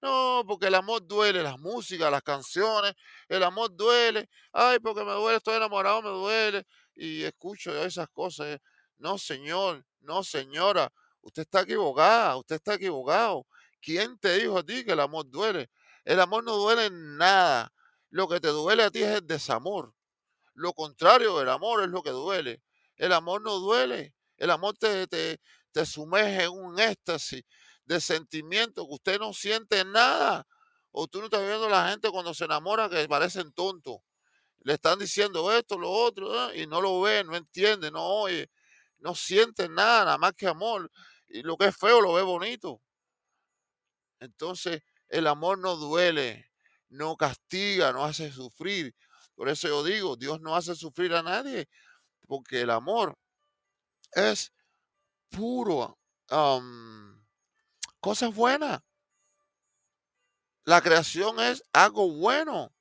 [0.00, 2.94] no, porque el amor duele, las músicas, las canciones,
[3.28, 8.58] el amor duele, ay, porque me duele, estoy enamorado, me duele, y escucho esas cosas.
[8.98, 13.46] No, señor, no, señora, usted está equivocada, usted está equivocado.
[13.80, 15.70] ¿Quién te dijo a ti que el amor duele?
[16.04, 17.72] El amor no duele en nada.
[18.10, 19.94] Lo que te duele a ti es el desamor.
[20.54, 22.62] Lo contrario del amor es lo que duele.
[22.96, 24.14] El amor no duele.
[24.36, 25.40] El amor te, te,
[25.72, 27.42] te sumerge en un éxtasis
[27.84, 30.46] de sentimiento que usted no siente nada.
[30.90, 33.98] O tú no estás viendo a la gente cuando se enamora que parecen tontos.
[34.60, 38.50] Le están diciendo esto, lo otro, y no lo ve, no entiende, no oye,
[38.98, 40.90] no siente nada, nada más que amor.
[41.28, 42.80] Y lo que es feo lo ve bonito.
[44.20, 46.50] Entonces, el amor no duele,
[46.90, 48.94] no castiga, no hace sufrir.
[49.34, 51.68] Por eso yo digo, Dios no hace sufrir a nadie,
[52.28, 53.18] porque el amor
[54.12, 54.52] es
[55.30, 55.98] puro,
[58.02, 58.82] cosas buenas.
[60.64, 62.74] La creación es algo bueno.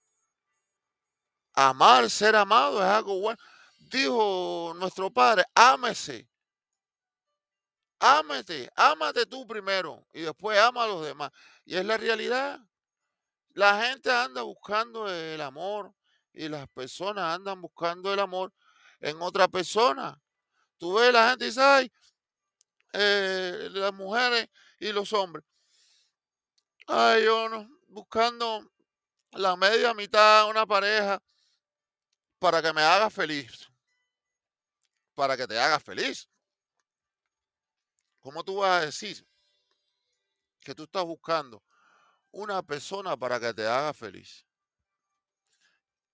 [1.53, 3.37] Amar, ser amado es algo bueno.
[3.77, 6.27] dijo nuestro Padre, ámese.
[7.99, 11.31] Ámate, ámate tú primero y después ama a los demás.
[11.65, 12.59] Y es la realidad.
[13.53, 15.93] La gente anda buscando el amor
[16.33, 18.51] y las personas andan buscando el amor
[18.99, 20.19] en otra persona.
[20.79, 21.91] Tú ves la gente y dice, ay,
[22.93, 24.49] eh, las mujeres
[24.81, 25.45] y los hombres.
[26.87, 28.67] Ay, yo no, buscando
[29.31, 31.21] la media mitad, una pareja,
[32.39, 33.69] para que me haga feliz.
[35.13, 36.27] Para que te haga feliz.
[38.19, 39.25] ¿Cómo tú vas a decir
[40.59, 41.63] que tú estás buscando
[42.31, 44.47] una persona para que te haga feliz?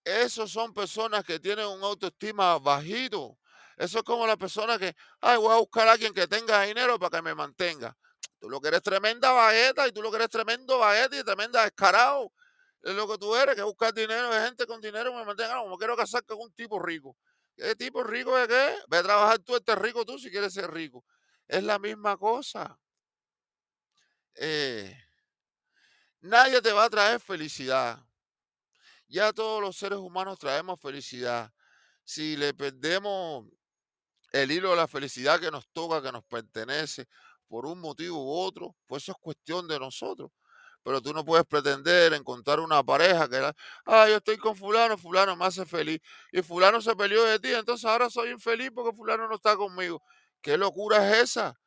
[0.04, 3.40] Esos son personas que tienen un autoestima bajito.
[3.78, 7.00] Eso es como la persona que, ay, voy a buscar a alguien que tenga dinero
[7.00, 7.96] para que me mantenga.
[8.40, 11.64] Tú lo que eres tremenda bagueta y tú lo que eres tremendo bagueta y tremenda
[11.64, 12.32] descarado.
[12.82, 15.56] Es lo que tú eres, que buscar dinero de gente con dinero me mantenga.
[15.56, 17.18] No, como quiero casar con un tipo rico.
[17.56, 18.76] ¿Qué tipo rico de qué?
[18.88, 21.04] Ve a trabajar tú, este rico tú, si quieres ser rico.
[21.48, 22.80] Es la misma cosa.
[24.36, 24.96] Eh,
[26.22, 28.00] nadie te va a traer felicidad.
[29.08, 31.52] Ya todos los seres humanos traemos felicidad.
[32.04, 33.48] Si le perdemos
[34.32, 37.08] el hilo de la felicidad que nos toca, que nos pertenece,
[37.48, 40.32] por un motivo u otro, pues eso es cuestión de nosotros.
[40.84, 43.52] Pero tú no puedes pretender encontrar una pareja que,
[43.86, 46.00] ah, yo estoy con fulano, fulano me hace feliz.
[46.32, 50.02] Y fulano se peleó de ti, entonces ahora soy infeliz porque fulano no está conmigo.
[50.42, 51.60] ¿Qué locura es esa?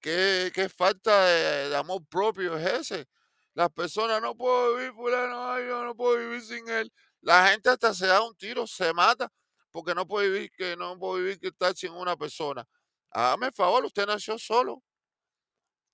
[0.00, 3.06] ¿Qué, qué falta de, amor propio es ese?
[3.54, 6.92] Las personas no puedo vivir, fulano, ay, yo no puedo vivir sin él.
[7.20, 9.30] La gente hasta se da un tiro, se mata,
[9.72, 12.66] porque no puede vivir, que no puede vivir que estar sin una persona.
[13.10, 14.82] Hágame el favor, usted nació solo.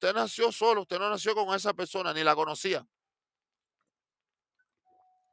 [0.02, 2.86] Usted nació solo, usted no nació con esa persona, ni la conocía.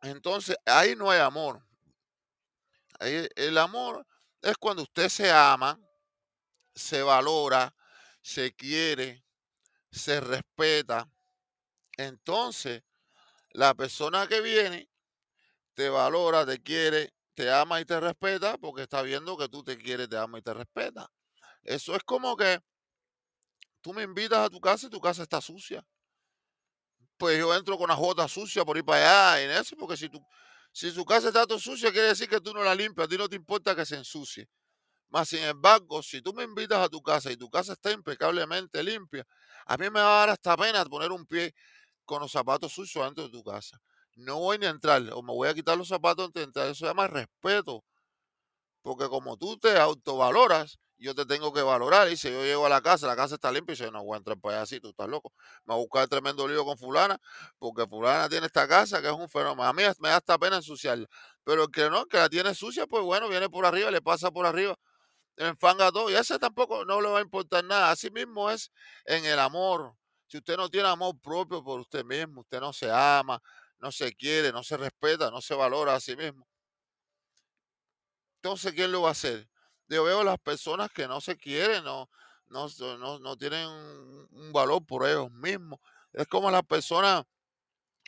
[0.02, 1.66] Entonces, ahí no hay amor.
[3.00, 4.06] el amor
[4.42, 5.80] es cuando usted se ama,
[6.76, 7.74] se valora,
[8.22, 9.24] se quiere,
[9.90, 11.10] se respeta.
[11.96, 12.84] Entonces,
[13.52, 14.90] la persona que viene
[15.76, 19.78] te valora, te quiere, te ama y te respeta porque está viendo que tú te
[19.78, 21.10] quieres, te ama y te respeta.
[21.64, 22.60] Eso es como que
[23.88, 25.82] tú me invitas a tu casa y tu casa está sucia.
[27.16, 30.10] Pues yo entro con la jota sucia por ir para allá en eso, porque si
[30.10, 30.22] tu,
[30.74, 33.18] si tu casa está todo sucia, quiere decir que tú no la limpias, a ti
[33.18, 34.50] no te importa que se ensucie.
[35.08, 38.84] Más sin embargo, si tú me invitas a tu casa y tu casa está impecablemente
[38.84, 39.26] limpia,
[39.66, 41.56] a mí me va a dar hasta pena poner un pie
[42.04, 43.80] con los zapatos sucios dentro de tu casa.
[44.16, 46.66] No voy ni a entrar, o me voy a quitar los zapatos antes de entrar.
[46.66, 47.86] Eso se llama respeto.
[48.82, 52.10] Porque como tú te autovaloras, yo te tengo que valorar.
[52.12, 54.16] Y si yo llego a la casa, la casa está limpia y yo no voy
[54.16, 55.34] a entrar para allá así, tú estás loco.
[55.66, 57.20] Me voy a buscar tremendo lío con fulana,
[57.60, 59.68] porque fulana tiene esta casa que es un fenómeno.
[59.68, 61.08] A mí me da hasta pena ensuciarla.
[61.44, 64.32] Pero el que no, que la tiene sucia, pues bueno, viene por arriba, le pasa
[64.32, 64.76] por arriba
[65.38, 67.92] enfanga todo y ese tampoco no le va a importar nada.
[67.92, 68.72] Así mismo es
[69.06, 69.96] en el amor.
[70.28, 73.42] Si usted no tiene amor propio por usted mismo, usted no se ama,
[73.80, 76.48] no se quiere, no se respeta, no se valora a sí mismo.
[78.42, 79.48] Entonces, ¿quién lo va a hacer?
[79.88, 82.10] Yo veo las personas que no se quieren, no,
[82.50, 85.80] no, no, tienen un valor por ellos mismos.
[86.14, 87.24] Es como las personas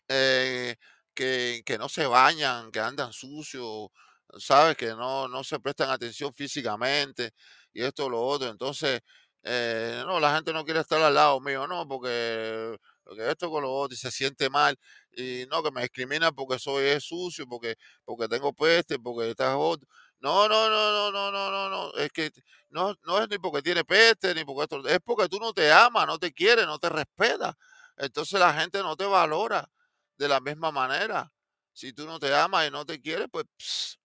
[0.08, 0.76] eh,
[1.14, 3.90] que, que, no se bañan, que andan sucios,
[4.38, 4.78] ¿sabes?
[4.78, 7.32] Que no, no se prestan atención físicamente
[7.74, 8.50] y esto lo otro.
[8.50, 9.02] Entonces,
[9.44, 13.64] eh, no, la gente no quiere estar al lado mío, no, porque, porque esto con
[13.64, 14.78] lo otro y se siente mal
[15.12, 17.76] y no, que me discrimina porque soy sucio, porque,
[18.06, 19.88] porque tengo peste, porque estás otro.
[20.22, 22.30] No, no, no, no, no, no, no, no, es que
[22.70, 25.72] no, no es ni porque tiene peste, ni porque esto, es porque tú no te
[25.72, 27.56] amas, no te quieres, no te respetas.
[27.98, 29.70] Entonces la gente no te valora
[30.18, 31.32] de la misma manera.
[31.74, 33.46] Si tú no te amas y no te quieres, pues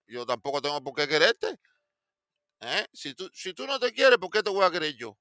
[0.07, 1.57] yo tampoco tengo por qué quererte.
[2.61, 2.85] ¿eh?
[2.93, 5.17] Si, tú, si tú no te quieres, ¿por qué te voy a querer yo?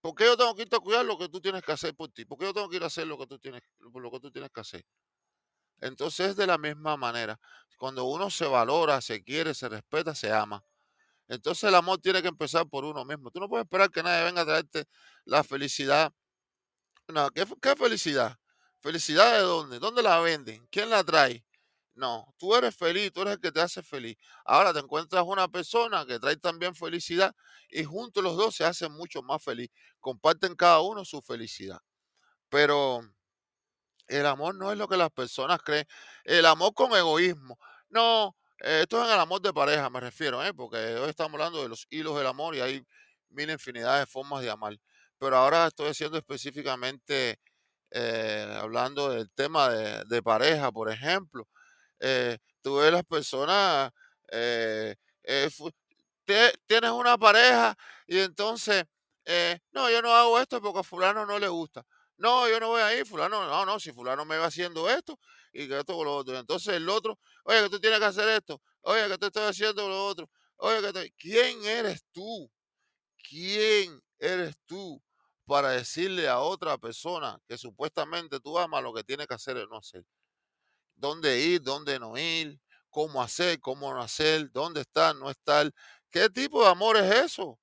[0.00, 2.10] ¿Por qué yo tengo que irte a cuidar lo que tú tienes que hacer por
[2.10, 2.24] ti?
[2.26, 4.30] ¿Por qué yo tengo que ir a hacer lo que tú tienes, lo que tú
[4.32, 4.84] tienes que hacer?
[5.80, 7.38] Entonces, de la misma manera,
[7.78, 10.64] cuando uno se valora, se quiere, se respeta, se ama.
[11.28, 13.30] Entonces el amor tiene que empezar por uno mismo.
[13.30, 14.86] Tú no puedes esperar que nadie venga a traerte
[15.24, 16.12] la felicidad.
[17.08, 18.38] No, ¿qué, qué felicidad?
[18.80, 19.78] ¿Felicidad de dónde?
[19.78, 20.66] ¿Dónde la venden?
[20.70, 21.44] ¿Quién la trae?
[21.94, 24.16] No, tú eres feliz, tú eres el que te hace feliz.
[24.44, 27.34] Ahora te encuentras una persona que trae también felicidad
[27.70, 29.70] y juntos los dos se hacen mucho más feliz.
[30.00, 31.80] Comparten cada uno su felicidad.
[32.48, 33.02] Pero
[34.08, 35.86] el amor no es lo que las personas creen.
[36.24, 37.58] El amor con egoísmo.
[37.90, 40.52] No, esto es en el amor de pareja, me refiero, ¿eh?
[40.54, 42.82] porque hoy estamos hablando de los hilos del amor y hay
[43.30, 44.76] mil infinidad de formas de amar.
[45.18, 47.38] Pero ahora estoy haciendo específicamente,
[47.90, 51.48] eh, hablando del tema de, de pareja, por ejemplo.
[52.00, 53.92] Eh, tú ves las personas,
[54.32, 55.50] eh, eh,
[56.66, 58.84] tienes una pareja y entonces,
[59.24, 61.84] eh, no, yo no hago esto porque a fulano no le gusta.
[62.18, 65.18] No, yo no voy a ir, fulano, no, no, si fulano me va haciendo esto
[65.52, 66.36] y que esto con lo otro.
[66.36, 69.88] Entonces el otro, oye, que tú tienes que hacer esto, oye, que te estoy haciendo
[69.88, 71.12] lo otro, oye, que te...
[71.12, 72.50] ¿quién eres tú?
[73.28, 75.02] ¿Quién eres tú
[75.46, 79.66] para decirle a otra persona que supuestamente tú amas lo que tiene que hacer o
[79.68, 80.04] no hacer?
[80.96, 82.60] ¿Dónde ir, dónde no ir?
[82.90, 84.50] ¿Cómo hacer, cómo no hacer?
[84.50, 85.70] ¿Dónde estar, no estar?
[86.10, 87.58] ¿Qué tipo de amor es eso?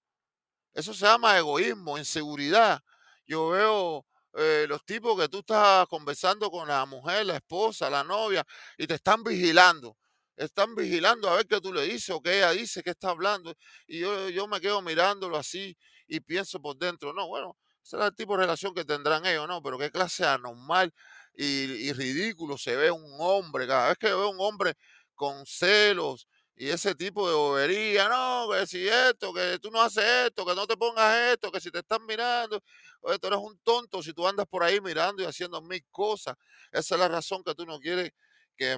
[0.73, 2.81] Eso se llama egoísmo, inseguridad.
[3.25, 4.05] Yo veo
[4.37, 8.43] eh, los tipos que tú estás conversando con la mujer, la esposa, la novia,
[8.77, 9.97] y te están vigilando.
[10.35, 13.53] Están vigilando a ver qué tú le dices o qué ella dice, qué está hablando.
[13.87, 15.77] Y yo, yo me quedo mirándolo así
[16.07, 19.61] y pienso por dentro, no, bueno, es el tipo de relación que tendrán ellos, ¿no?
[19.61, 20.91] Pero qué clase anormal
[21.35, 21.45] y,
[21.89, 23.67] y ridículo se ve un hombre.
[23.67, 24.73] Cada vez que veo un hombre
[25.15, 26.27] con celos
[26.57, 30.55] y ese tipo de bobería, no, que si esto, que tú no haces esto, que
[30.55, 32.61] no te pongas esto, que si te están mirando,
[33.01, 36.37] oye, tú eres un tonto si tú andas por ahí mirando y haciendo mil cosas.
[36.71, 38.11] Esa es la razón que tú no quieres
[38.55, 38.77] que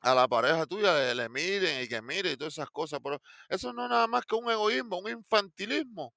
[0.00, 3.00] a la pareja tuya le, miren y que miren y todas esas cosas.
[3.02, 3.20] Pero
[3.50, 6.14] eso no es nada más que un egoísmo, un infantilismo.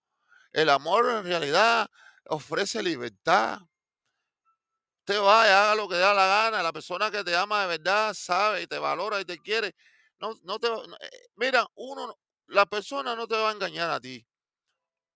[0.54, 1.88] El amor en realidad
[2.28, 3.60] ofrece libertad.
[5.00, 6.64] Usted vaya, haga lo que da la gana.
[6.64, 9.76] La persona que te ama de verdad sabe y te valora y te quiere
[10.20, 12.18] no, no te, eh, mira, uno,
[12.48, 14.26] la persona no te va a engañar a ti.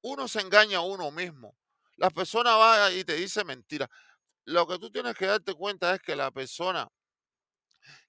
[0.01, 1.55] Uno se engaña a uno mismo.
[1.97, 3.89] La persona va y te dice mentira.
[4.45, 6.87] Lo que tú tienes que darte cuenta es que la persona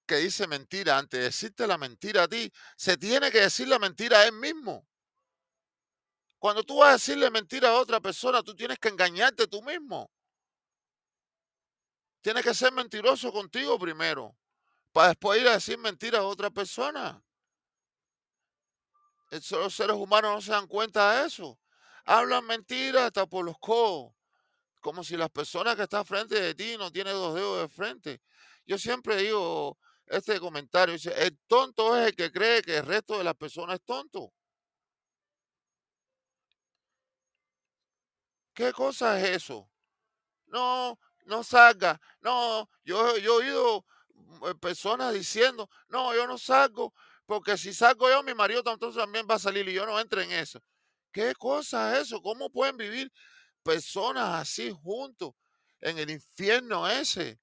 [0.06, 3.78] que dice mentira, antes de decirte la mentira a ti, se tiene que decir la
[3.78, 4.86] mentira a él mismo.
[6.38, 10.10] Cuando tú vas a decirle mentira a otra persona, tú tienes que engañarte tú mismo.
[12.20, 14.36] Tienes que ser mentiroso contigo primero
[14.94, 17.20] para después ir a decir mentiras a otra persona.
[19.28, 21.58] Los seres humanos no se dan cuenta de eso.
[22.04, 24.12] Hablan mentiras hasta por los codos.
[24.80, 28.22] Como si las personas que están frente de ti no tienen dos dedos de frente.
[28.66, 29.76] Yo siempre digo
[30.06, 30.92] este comentario.
[30.92, 34.32] Dice, el tonto es el que cree que el resto de las personas es tonto.
[38.54, 39.68] ¿Qué cosa es eso?
[40.46, 42.00] No, no salga.
[42.20, 43.93] No, yo, yo he oído eh,
[44.60, 46.92] personas diciendo, no, yo no salgo,
[47.26, 50.20] porque si salgo yo, mi marido entonces también va a salir y yo no entro
[50.20, 50.60] en eso.
[51.12, 52.20] ¿Qué cosa es eso?
[52.20, 53.10] ¿Cómo pueden vivir
[53.62, 55.32] personas así juntos
[55.80, 57.40] en el infierno ese?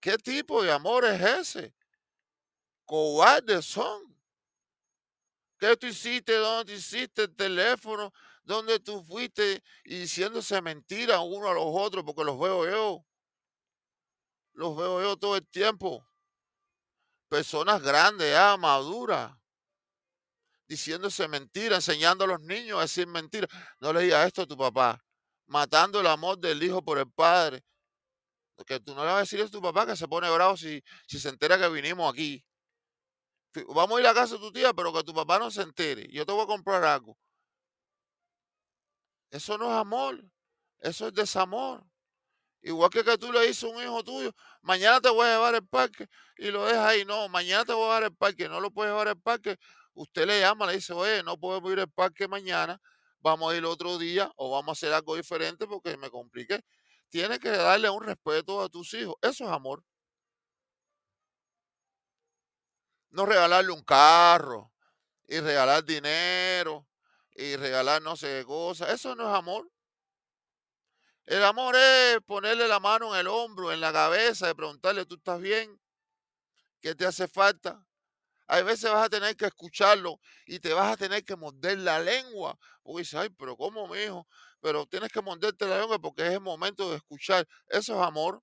[0.00, 1.74] ¿Qué tipo de amor es ese?
[2.84, 4.16] Cobardes son.
[5.58, 6.34] ¿Qué tú hiciste?
[6.34, 8.12] ¿Dónde tú hiciste el teléfono?
[8.42, 9.62] ¿Dónde tú fuiste?
[9.84, 13.06] Y diciéndose mentiras uno a los otros, porque los veo yo.
[14.52, 16.06] Los veo yo todo el tiempo
[17.28, 19.32] personas grandes, ya, maduras,
[20.68, 23.50] diciéndose mentiras, enseñando a los niños a decir mentiras.
[23.80, 25.04] No le digas esto a tu papá,
[25.46, 27.64] matando el amor del hijo por el padre.
[28.66, 30.82] Que tú no le vas a decir a tu papá que se pone bravo si,
[31.06, 32.42] si se entera que vinimos aquí.
[33.68, 36.08] Vamos a ir a casa de tu tía, pero que tu papá no se entere.
[36.10, 37.18] Yo te voy a comprar algo.
[39.30, 40.24] Eso no es amor,
[40.80, 41.84] eso es desamor.
[42.62, 44.32] Igual que que tú le dices a un hijo tuyo,
[44.62, 47.04] mañana te voy a llevar al parque y lo dejas ahí.
[47.04, 49.56] No, mañana te voy a llevar al parque, no lo puedes llevar al parque.
[49.94, 52.80] Usted le llama, le dice, oye, no podemos ir al parque mañana,
[53.20, 56.60] vamos a ir otro día o vamos a hacer algo diferente porque me compliqué.
[57.08, 59.14] Tienes que darle un respeto a tus hijos.
[59.22, 59.84] Eso es amor.
[63.10, 64.72] No regalarle un carro
[65.28, 66.86] y regalar dinero
[67.34, 68.90] y regalar no sé qué cosas.
[68.90, 69.70] Eso no es amor.
[71.26, 75.16] El amor es ponerle la mano en el hombro, en la cabeza, y preguntarle, ¿tú
[75.16, 75.80] estás bien?
[76.80, 77.84] ¿Qué te hace falta?
[78.46, 81.98] Hay veces vas a tener que escucharlo y te vas a tener que morder la
[81.98, 82.56] lengua.
[82.84, 84.28] Porque dices, ay, pero ¿cómo, mi hijo?
[84.60, 87.46] Pero tienes que morderte la lengua porque es el momento de escuchar.
[87.68, 88.40] Eso es amor.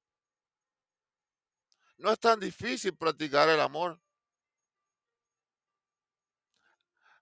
[1.97, 3.97] No es tan difícil practicar el amor.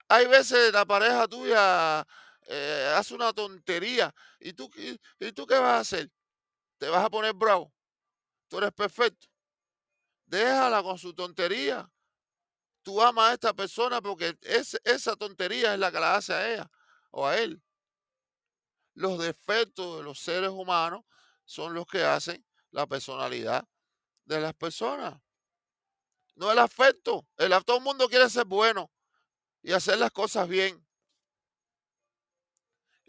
[0.08, 2.06] Hay veces la pareja tuya
[2.54, 4.14] eh, hace una tontería.
[4.38, 6.12] ¿Y tú, y, tú qué vas a hacer?
[6.78, 7.74] ¿Te vas a poner bravo?
[8.50, 9.28] Tú eres perfecto.
[10.26, 11.90] Déjala con su tontería.
[12.84, 16.72] Tú amas a esta persona porque esa tontería es la que la hace a ella
[17.12, 17.62] o a él.
[18.96, 21.06] Los defectos de los seres humanos
[21.46, 23.66] son los que hacen la personalidad
[24.26, 25.22] de las personas.
[26.36, 27.26] No el afecto.
[27.38, 28.92] El, todo el mundo quiere ser bueno
[29.62, 30.86] y hacer las cosas bien.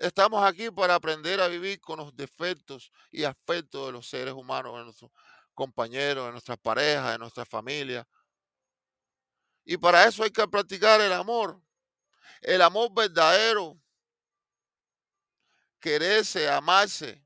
[0.03, 4.77] Estamos aquí para aprender a vivir con los defectos y afectos de los seres humanos,
[4.77, 5.13] de nuestros
[5.55, 8.05] compañeros, de nuestras parejas, de nuestra familia.
[9.65, 11.63] Y para eso hay que practicar el amor.
[12.41, 13.81] El amor verdadero,
[15.79, 17.25] quererse, amarse,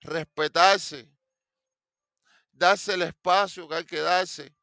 [0.00, 1.12] respetarse,
[2.50, 4.56] darse el espacio que hay que darse.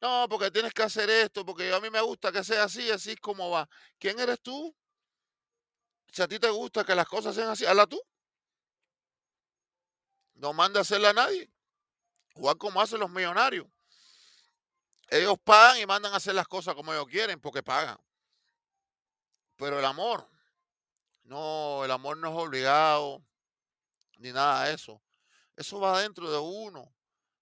[0.00, 3.12] No, porque tienes que hacer esto, porque a mí me gusta que sea así, así
[3.12, 3.68] es como va.
[4.00, 4.76] ¿Quién eres tú?
[6.14, 8.00] Si a ti te gusta que las cosas sean así, hazla tú.
[10.34, 11.50] No manda a hacerla a nadie.
[12.36, 13.66] Igual como hacen los millonarios.
[15.08, 17.98] Ellos pagan y mandan a hacer las cosas como ellos quieren, porque pagan.
[19.56, 20.30] Pero el amor,
[21.24, 23.20] no, el amor no es obligado,
[24.18, 25.02] ni nada de eso.
[25.56, 26.94] Eso va dentro de uno.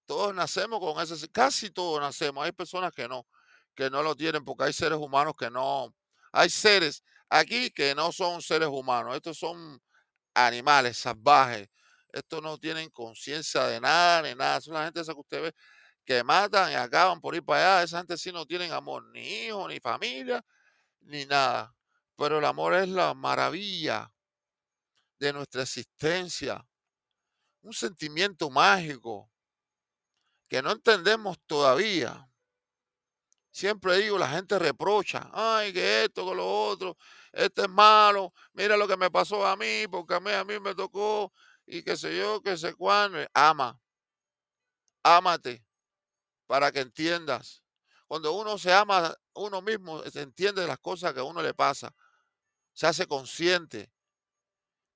[0.06, 2.42] Todos nacemos con ese, casi todos nacemos.
[2.42, 3.26] Hay personas que no,
[3.74, 5.94] que no lo tienen, porque hay seres humanos que no.
[6.32, 9.16] Hay seres aquí que no son seres humanos.
[9.16, 9.80] Estos son
[10.34, 11.68] animales salvajes.
[12.12, 14.60] Estos no tienen conciencia de nada ni nada.
[14.60, 15.54] Son la gente esa que usted ve
[16.04, 17.84] que matan y acaban por ir para allá.
[17.84, 20.44] Esa gente sí no tienen amor, ni hijos, ni familia,
[21.00, 21.74] ni nada.
[22.16, 24.12] Pero el amor es la maravilla
[25.18, 26.66] de nuestra existencia.
[27.62, 29.30] Un sentimiento mágico
[30.48, 32.28] que no entendemos todavía.
[33.52, 36.96] Siempre digo, la gente reprocha, ay, que esto, que lo otro,
[37.32, 40.58] este es malo, mira lo que me pasó a mí, porque a mí, a mí
[40.58, 41.30] me tocó,
[41.66, 43.18] y qué sé yo, qué sé cuándo.
[43.34, 43.78] Ama,
[45.04, 45.64] ámate,
[46.46, 47.62] para que entiendas.
[48.06, 51.94] Cuando uno se ama uno mismo, se entiende las cosas que a uno le pasa,
[52.72, 53.92] se hace consciente.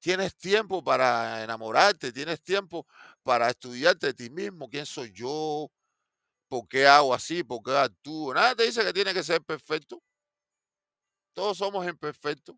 [0.01, 2.87] Tienes tiempo para enamorarte, tienes tiempo
[3.23, 5.71] para estudiarte de ti mismo, quién soy yo,
[6.49, 8.35] por qué hago así, por qué actúo.
[8.35, 10.03] Nada te dice que tiene que ser perfecto.
[11.33, 12.57] Todos somos imperfectos,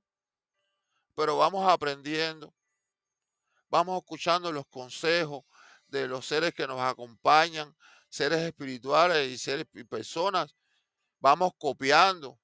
[1.14, 2.54] pero vamos aprendiendo,
[3.68, 5.44] vamos escuchando los consejos
[5.88, 7.74] de los seres que nos acompañan,
[8.08, 10.54] seres espirituales y seres personas,
[11.18, 12.38] vamos copiando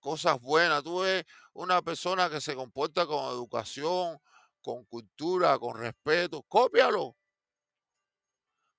[0.00, 0.82] cosas buenas.
[0.82, 1.24] Tú ves
[1.54, 4.18] una persona que se comporta con educación,
[4.60, 7.16] con cultura, con respeto, cópialo.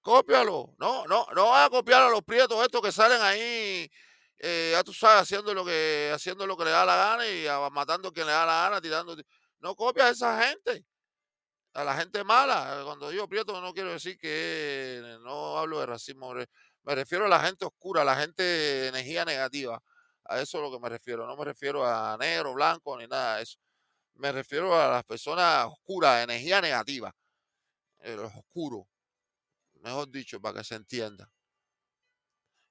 [0.03, 0.75] Cópialo.
[0.77, 3.89] No, no, no vas a copiar a los prietos estos que salen ahí,
[4.37, 7.47] eh, ya tú sabes, haciendo lo que, haciendo lo que le da la gana y
[7.71, 9.15] matando a quien le da la gana, tirando.
[9.59, 10.85] No copias a esa gente
[11.73, 12.81] a la gente mala.
[12.85, 16.33] Cuando digo prieto no quiero decir que no hablo de racismo,
[16.83, 19.81] me refiero a la gente oscura, a la gente de energía negativa.
[20.25, 21.27] A eso es lo que me refiero.
[21.27, 23.57] No me refiero a negro, blanco, ni nada de eso.
[24.15, 27.13] Me refiero a las personas oscuras, energía negativa.
[27.99, 28.85] Eh, los oscuros.
[29.83, 31.29] Mejor dicho, para que se entienda.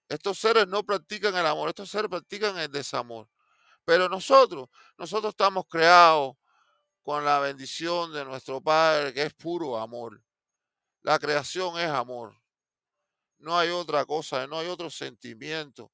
[0.09, 3.29] Estos seres no practican el amor, estos seres practican el desamor.
[3.85, 6.37] Pero nosotros, nosotros estamos creados
[7.03, 10.23] con la bendición de nuestro Padre, que es puro amor.
[11.03, 12.35] La creación es amor.
[13.39, 15.93] No hay otra cosa, no hay otro sentimiento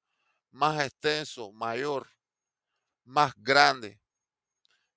[0.53, 2.09] más extenso, mayor,
[3.05, 4.01] más grande,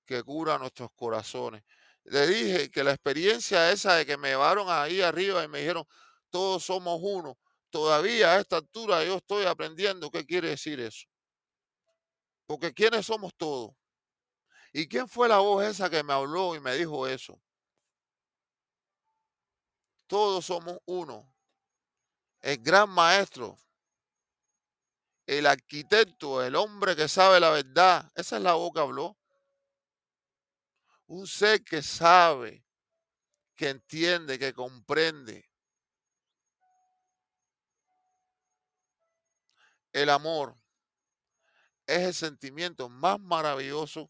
[0.06, 1.64] que cura nuestros corazones.
[2.04, 5.86] Le dije que la experiencia esa de que me llevaron ahí arriba y me dijeron,
[6.32, 7.38] todos somos uno,
[7.70, 11.06] todavía a esta altura yo estoy aprendiendo qué quiere decir eso.
[12.48, 13.72] Porque ¿quiénes somos todos?
[14.74, 17.42] ¿Y quién fue la voz esa que me habló y me dijo eso?
[20.08, 21.34] Todos somos uno.
[22.42, 23.58] El gran maestro,
[25.26, 28.12] el arquitecto, el hombre que sabe la verdad.
[28.16, 29.18] Esa es la voz que habló.
[31.08, 32.66] Un ser que sabe,
[33.56, 35.51] que entiende, que comprende.
[39.94, 40.56] El amor
[41.86, 44.10] es el sentimiento más maravilloso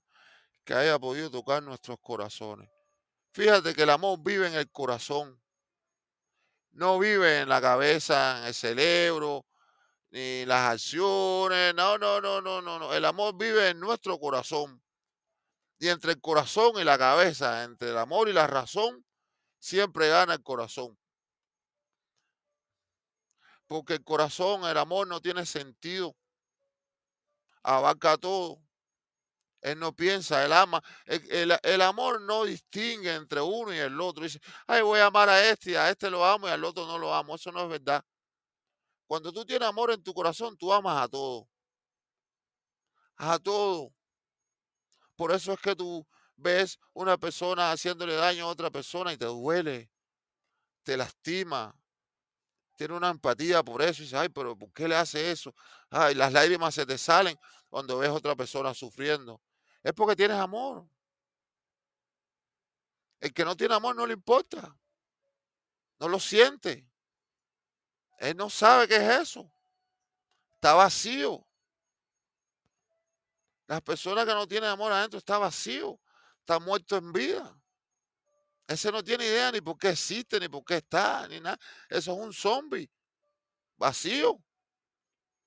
[0.64, 2.70] que haya podido tocar nuestros corazones.
[3.34, 5.42] Fíjate que el amor vive en el corazón,
[6.72, 9.46] no vive en la cabeza, en el cerebro,
[10.12, 11.74] ni las acciones.
[11.74, 12.94] No, no, no, no, no, no.
[12.94, 14.82] El amor vive en nuestro corazón.
[15.80, 19.04] Y entre el corazón y la cabeza, entre el amor y la razón,
[19.58, 20.98] siempre gana el corazón.
[23.72, 26.14] Porque el corazón, el amor no tiene sentido.
[27.64, 28.62] Abarca todo.
[29.62, 30.84] Él no piensa, él ama.
[31.06, 34.26] El, amor no distingue entre uno y el otro.
[34.26, 36.98] Dice, ay, voy a amar a este a este lo amo y al otro no
[36.98, 37.36] lo amo.
[37.36, 38.04] Eso no es verdad.
[39.08, 41.48] Cuando tú tienes amor en tu corazón, tú amas a todo.
[43.16, 43.94] A todo.
[45.16, 46.06] Por eso es que tú
[46.36, 49.90] ves una persona haciéndole daño a otra persona y te duele,
[50.84, 51.81] te lastima,
[52.82, 55.54] tiene una empatía por eso y dice, ay, pero ¿por qué le hace eso?
[55.92, 57.38] Ay, las lágrimas se te salen
[57.70, 59.40] cuando ves a otra persona sufriendo
[59.84, 60.88] es porque tienes amor.
[63.20, 64.76] El que no tiene amor no le importa.
[66.00, 66.90] No lo siente.
[68.18, 69.52] Él no sabe qué es eso.
[70.56, 71.48] Está vacío.
[73.68, 76.00] Las personas que no tienen amor adentro está vacío,
[76.40, 77.61] está muerto en vida.
[78.72, 81.60] Ese no tiene idea ni por qué existe, ni por qué está, ni nada.
[81.90, 82.90] Eso es un zombie
[83.76, 84.42] vacío.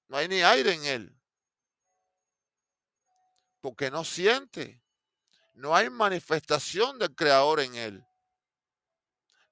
[0.08, 1.20] No hay ni aire en él.
[3.62, 4.82] Porque no siente.
[5.54, 8.06] No hay manifestación del creador en él.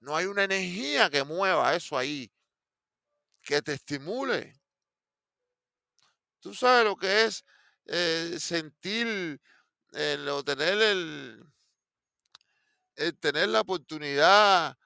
[0.01, 2.31] No hay una energía que mueva eso ahí,
[3.41, 4.61] que te estimule.
[6.41, 7.43] Tú sabes lo que es
[7.87, 9.41] eh, sentir,
[9.93, 11.43] el, o tener el,
[13.21, 14.77] tener la oportunidad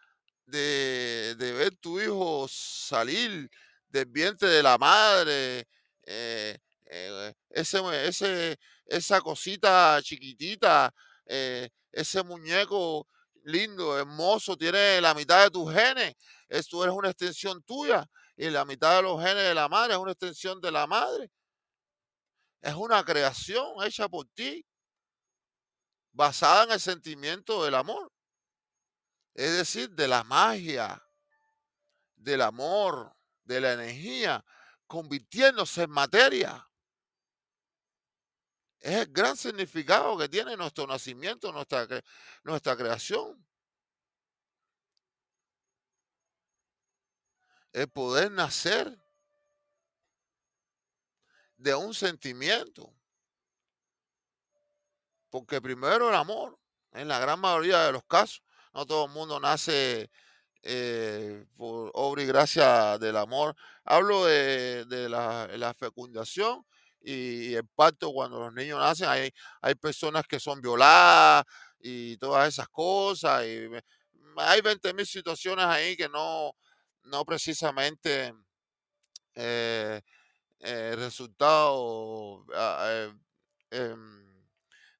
[0.47, 3.51] de, de ver tu hijo salir
[3.89, 5.67] del vientre de la madre,
[6.05, 10.93] eh, eh, ese, ese, esa cosita chiquitita,
[11.27, 13.09] eh, ese muñeco
[13.45, 16.15] lindo, hermoso, tiene la mitad de tus genes,
[16.49, 19.99] esto es una extensión tuya, y la mitad de los genes de la madre es
[19.99, 21.31] una extensión de la madre.
[22.61, 24.65] Es una creación hecha por ti,
[26.17, 28.11] basada en el sentimiento del amor,
[29.35, 31.01] es decir, de la magia,
[32.15, 33.15] del amor,
[33.45, 34.43] de la energía,
[34.87, 36.67] convirtiéndose en materia.
[38.81, 41.87] Es el gran significado que tiene nuestro nacimiento, nuestra,
[42.45, 43.47] nuestra creación.
[47.73, 48.99] El poder nacer
[51.59, 52.96] de un sentimiento.
[55.31, 56.59] Porque primero el amor,
[56.93, 60.11] en la gran mayoría de los casos, no todo el mundo nace
[60.63, 63.55] eh, por obra y gracia del amor.
[63.85, 66.65] Hablo de, la, fecundación
[67.01, 69.09] y, el parto cuando los niños nacen.
[69.09, 69.31] Hay,
[69.63, 71.45] hay personas que son violadas
[71.79, 73.45] y todas esas cosas.
[73.47, 73.69] Y
[74.37, 76.53] hay 20 mil situaciones ahí que no,
[77.05, 78.35] no precisamente
[79.35, 80.01] eh,
[80.61, 83.09] eh resultado ah,
[83.71, 83.97] eh,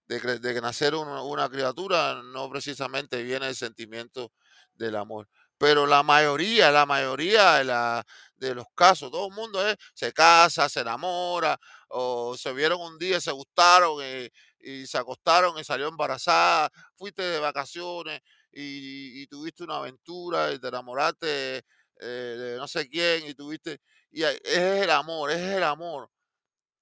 [0.09, 4.33] de, nacer una, criatura no precisamente viene el sentimiento
[4.75, 5.29] del amor.
[5.59, 9.61] Pero la mayoría, la mayoría de, la, de los casos, todo el mundo
[9.95, 15.65] se casa, se enamora, o se vieron un día, se gustaron y, se acostaron y
[15.65, 18.21] salió embarazada, fuiste de vacaciones
[18.53, 21.59] y, tuviste una aventura y te enamoraste
[22.01, 22.05] eh,
[22.39, 23.81] de no sé quién y tuviste,
[24.11, 26.11] y es el amor, es el amor,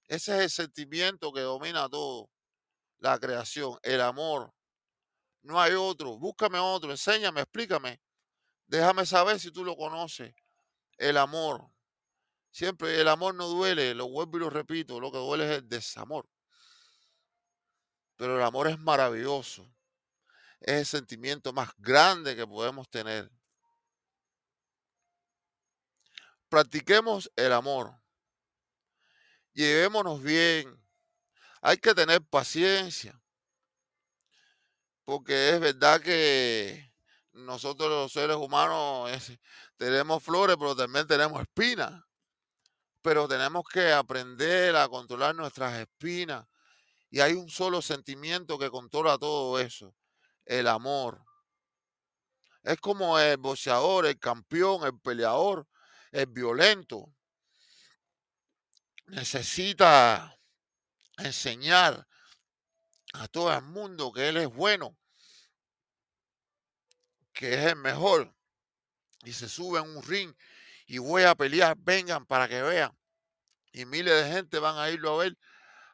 [0.09, 2.31] ese es el sentimiento que domina todo,
[3.05, 4.53] la creación, el amor.
[5.43, 8.01] No hay otro, búscame otro, enséñame, explícame.
[8.67, 10.35] Déjame saber si tú lo conoces.
[10.97, 11.71] El amor.
[12.51, 15.69] Siempre el amor no duele, lo vuelvo y lo repito, lo que duele es el
[15.69, 16.27] desamor.
[18.17, 19.71] Pero el amor es maravilloso.
[20.61, 23.31] Es el sentimiento más grande que podemos tener.
[26.49, 28.01] Practiquemos el amor.
[29.53, 30.84] Llevémonos bien.
[31.67, 33.19] Hay que tener paciencia.
[35.03, 36.93] Porque es verdad que
[37.33, 39.11] nosotros los seres humanos
[39.79, 42.05] tenemos flores, pero también tenemos espinas.
[43.01, 46.47] Pero tenemos que aprender a controlar nuestras espinas.
[47.09, 49.97] Y hay un solo sentimiento que controla todo eso,
[50.45, 51.25] el amor.
[52.63, 55.67] Es como el boxeador, el campeón, el peleador,
[56.13, 57.11] el violento.
[59.07, 60.34] Necesita
[61.19, 62.07] enseñar
[63.13, 64.97] a todo el mundo que él es bueno
[67.35, 68.33] que es el mejor,
[69.25, 70.35] y se sube en un ring
[70.87, 72.97] y voy a pelear, vengan para que vean.
[73.73, 75.37] Y miles de gente van a irlo a ver,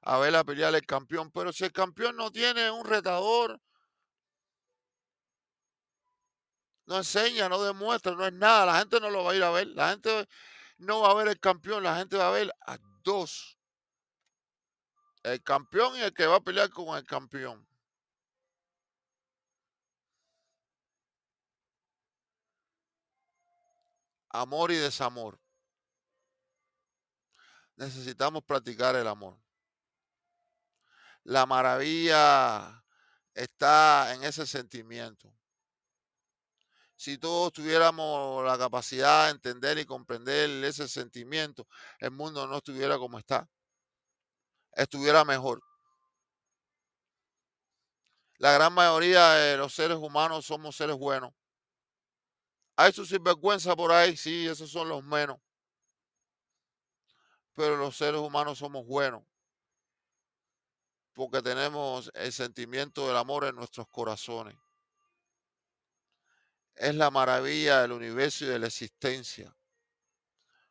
[0.03, 1.31] a ver a pelear el campeón.
[1.31, 3.61] Pero si el campeón no tiene un retador,
[6.87, 9.51] no enseña, no demuestra, no es nada, la gente no lo va a ir a
[9.51, 9.69] ver.
[9.69, 10.29] La gente
[10.79, 13.57] no va a ver el campeón, la gente va a ver a dos.
[15.23, 17.67] El campeón y el que va a pelear con el campeón.
[24.31, 25.39] amor y desamor.
[27.77, 29.39] Necesitamos practicar el amor.
[31.25, 32.83] La maravilla
[33.35, 35.33] está en ese sentimiento.
[36.97, 41.67] Si todos tuviéramos la capacidad de entender y comprender ese sentimiento,
[41.99, 43.49] el mundo no estuviera como está.
[44.73, 45.63] Estuviera mejor.
[48.39, 51.33] La gran mayoría de los seres humanos somos seres buenos.
[52.77, 55.39] Hay sus sinvergüenza por ahí, sí, esos son los menos.
[57.55, 59.23] Pero los seres humanos somos buenos.
[61.13, 64.57] Porque tenemos el sentimiento del amor en nuestros corazones.
[66.77, 69.55] Es la maravilla del universo y de la existencia.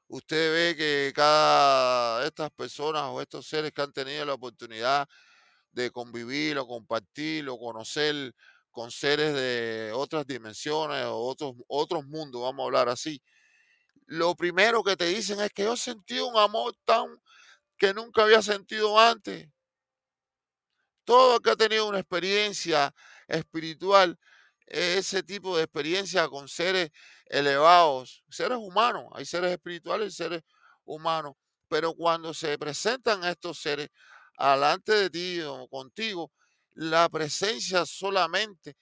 [0.10, 5.07] Usted ve que cada estas personas o estos seres que han tenido la oportunidad
[5.72, 8.34] de convivir o compartir o conocer
[8.72, 13.22] con seres de otras dimensiones o otros, otros mundos, vamos a hablar así,
[14.07, 17.22] lo primero que te dicen es que yo sentí un amor tan
[17.78, 19.47] que nunca había sentido antes.
[21.03, 22.93] Todo que ha tenido una experiencia
[23.28, 24.18] espiritual,
[24.70, 26.92] ese tipo de experiencia con seres
[27.26, 30.44] elevados, seres humanos, hay seres espirituales y seres
[30.86, 31.34] humanos,
[31.68, 33.90] pero cuando se presentan estos seres
[34.38, 36.32] alante de ti o contigo,
[36.74, 38.78] la presencia solamente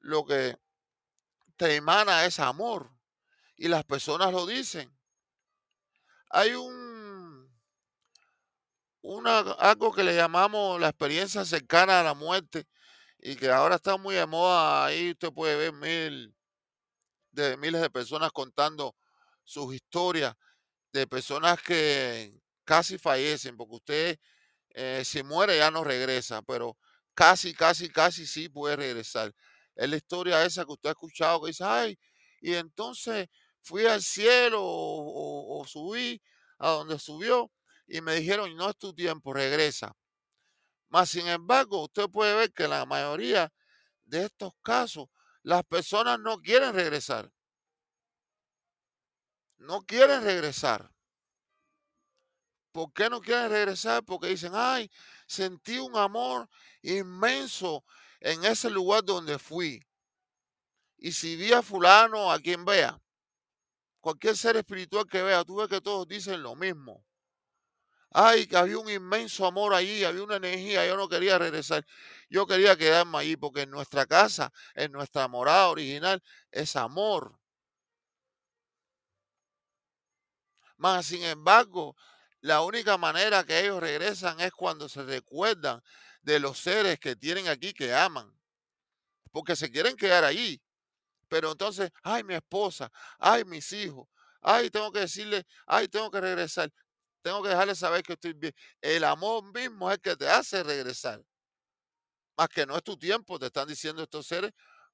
[0.00, 0.56] lo que
[1.56, 2.90] te emana es amor
[3.56, 4.90] y las personas lo dicen.
[6.30, 7.16] Hay un
[9.02, 12.66] una, algo que le llamamos la experiencia cercana a la muerte
[13.26, 14.86] y que ahora está muy de moda.
[14.86, 16.32] Ahí usted puede ver mil,
[17.32, 18.94] de miles de personas contando
[19.42, 20.36] sus historias
[20.92, 24.18] de personas que casi fallecen, porque usted
[24.70, 26.78] eh, si muere ya no regresa, pero
[27.14, 29.34] casi, casi, casi sí puede regresar.
[29.74, 31.98] Es la historia esa que usted ha escuchado que dice, ay,
[32.40, 33.28] y entonces
[33.60, 36.22] fui al cielo o, o subí
[36.58, 37.50] a donde subió
[37.88, 39.96] y me dijeron, no es tu tiempo, regresa.
[40.88, 43.52] Más sin embargo, usted puede ver que la mayoría
[44.04, 45.08] de estos casos,
[45.42, 47.32] las personas no quieren regresar.
[49.58, 50.92] No quieren regresar.
[52.72, 54.04] ¿Por qué no quieren regresar?
[54.04, 54.90] Porque dicen, ay,
[55.26, 56.46] sentí un amor
[56.82, 57.84] inmenso
[58.20, 59.80] en ese lugar donde fui.
[60.98, 63.00] Y si vi a fulano, a quien vea,
[64.00, 67.05] cualquier ser espiritual que vea, tú ves que todos dicen lo mismo.
[68.12, 71.84] Ay, que había un inmenso amor allí, había una energía, yo no quería regresar.
[72.30, 77.38] Yo quería quedarme allí porque en nuestra casa, en nuestra morada original, es amor.
[80.78, 81.96] Más sin embargo,
[82.40, 85.82] la única manera que ellos regresan es cuando se recuerdan
[86.22, 88.32] de los seres que tienen aquí que aman.
[89.32, 90.60] Porque se quieren quedar allí.
[91.28, 94.08] Pero entonces, ay, mi esposa, ay, mis hijos,
[94.42, 96.72] ay, tengo que decirle, ay, tengo que regresar.
[97.26, 98.54] Tengo que dejarle saber que estoy bien.
[98.80, 101.20] El amor mismo es el que te hace regresar.
[102.36, 104.52] Más que no es tu tiempo, te están diciendo estos seres,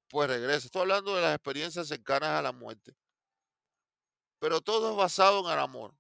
[0.08, 0.64] pues regresa.
[0.64, 2.96] Estoy hablando de las experiencias cercanas a la muerte.
[4.38, 5.94] Pero todo es basado en el amor.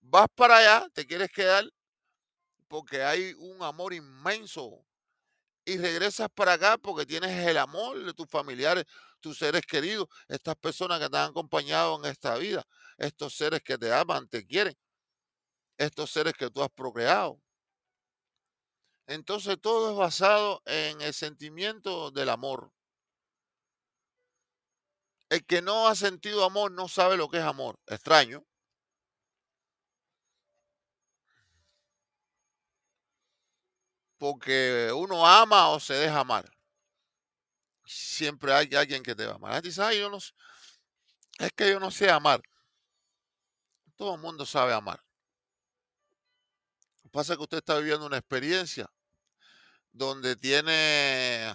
[0.00, 1.68] Vas para allá, te quieres quedar
[2.68, 4.86] porque hay un amor inmenso.
[5.64, 8.84] Y regresas para acá porque tienes el amor de tus familiares,
[9.18, 12.64] tus seres queridos, estas personas que te han acompañado en esta vida,
[12.96, 14.76] estos seres que te aman, te quieren
[15.78, 17.40] estos seres que tú has procreado.
[19.06, 22.72] Entonces todo es basado en el sentimiento del amor.
[25.30, 27.78] El que no ha sentido amor no sabe lo que es amor.
[27.86, 28.44] Extraño.
[34.18, 36.50] Porque uno ama o se deja amar.
[37.86, 39.62] Siempre hay alguien que te va a amar.
[39.62, 42.42] Dice, Ay, yo no, es que yo no sé amar.
[43.96, 45.07] Todo el mundo sabe amar.
[47.10, 48.90] Pasa que usted está viviendo una experiencia
[49.92, 51.54] donde tiene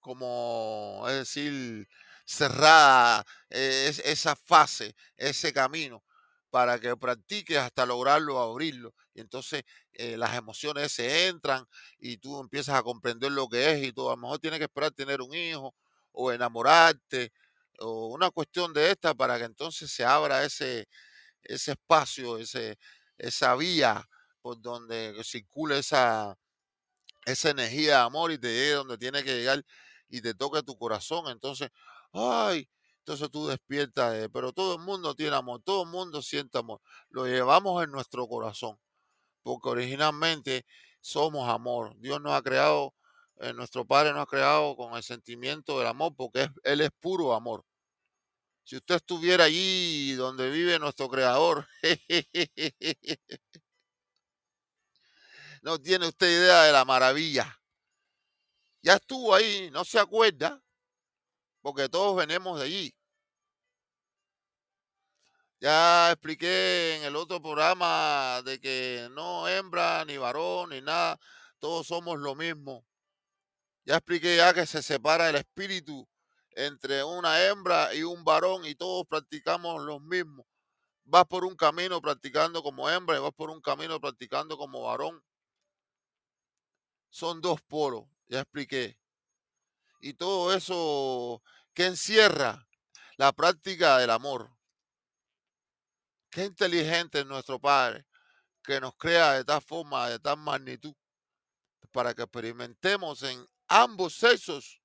[0.00, 1.86] como, es decir,
[2.24, 6.02] cerrada eh, esa fase, ese camino,
[6.50, 8.94] para que practiques hasta lograrlo, abrirlo.
[9.14, 9.62] Y entonces
[9.92, 11.64] eh, las emociones se entran
[11.98, 14.08] y tú empiezas a comprender lo que es y todo.
[14.10, 15.74] A lo mejor tienes que esperar tener un hijo
[16.12, 17.32] o enamorarte
[17.78, 20.88] o una cuestión de esta para que entonces se abra ese,
[21.42, 22.78] ese espacio, ese,
[23.18, 24.08] esa vía
[24.42, 26.36] por donde circula esa,
[27.26, 29.64] esa energía de amor y te llegue donde tiene que llegar
[30.08, 31.28] y te toque tu corazón.
[31.28, 31.70] Entonces,
[32.12, 32.68] ay,
[33.00, 36.80] entonces tú despiertas, pero todo el mundo tiene amor, todo el mundo siente amor.
[37.08, 38.78] Lo llevamos en nuestro corazón,
[39.42, 40.66] porque originalmente
[41.00, 41.96] somos amor.
[41.98, 42.94] Dios nos ha creado,
[43.40, 47.34] eh, nuestro Padre nos ha creado con el sentimiento del amor, porque Él es puro
[47.34, 47.64] amor.
[48.64, 51.66] Si usted estuviera allí donde vive nuestro Creador,
[55.62, 57.60] no tiene usted idea de la maravilla.
[58.82, 60.62] Ya estuvo ahí, no se acuerda,
[61.60, 62.94] porque todos venimos de allí.
[65.60, 71.18] Ya expliqué en el otro programa de que no hembra, ni varón, ni nada,
[71.58, 72.86] todos somos lo mismo.
[73.84, 76.08] Ya expliqué ya que se separa el espíritu
[76.52, 80.46] entre una hembra y un varón y todos practicamos lo mismo.
[81.04, 85.22] Vas por un camino practicando como hembra y vas por un camino practicando como varón
[87.10, 88.98] son dos polos, ya expliqué.
[90.00, 91.42] Y todo eso
[91.74, 92.66] que encierra
[93.16, 94.50] la práctica del amor.
[96.30, 98.06] Qué inteligente es nuestro Padre
[98.62, 100.94] que nos crea de tal forma, de tal magnitud,
[101.92, 104.80] para que experimentemos en ambos sexos,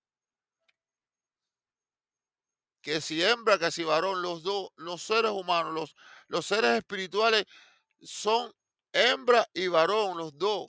[2.82, 5.96] que si hembra, que si varón, los dos, los seres humanos, los,
[6.28, 7.46] los seres espirituales
[8.02, 8.52] son
[8.92, 10.68] hembra y varón, los dos.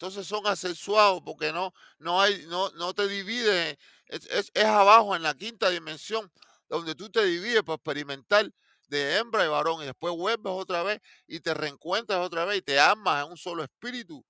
[0.00, 3.76] Entonces son asexuados porque no, no hay, no, no te divides,
[4.06, 6.32] es, es, es abajo en la quinta dimensión,
[6.70, 8.50] donde tú te divides para experimentar
[8.88, 12.62] de hembra y varón, y después vuelves otra vez y te reencuentras otra vez y
[12.62, 14.24] te amas en un solo espíritu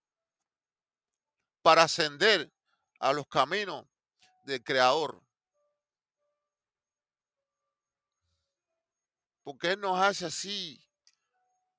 [1.62, 2.50] para ascender
[2.98, 3.86] a los caminos
[4.42, 5.22] del Creador.
[9.44, 10.84] Porque Él nos hace así,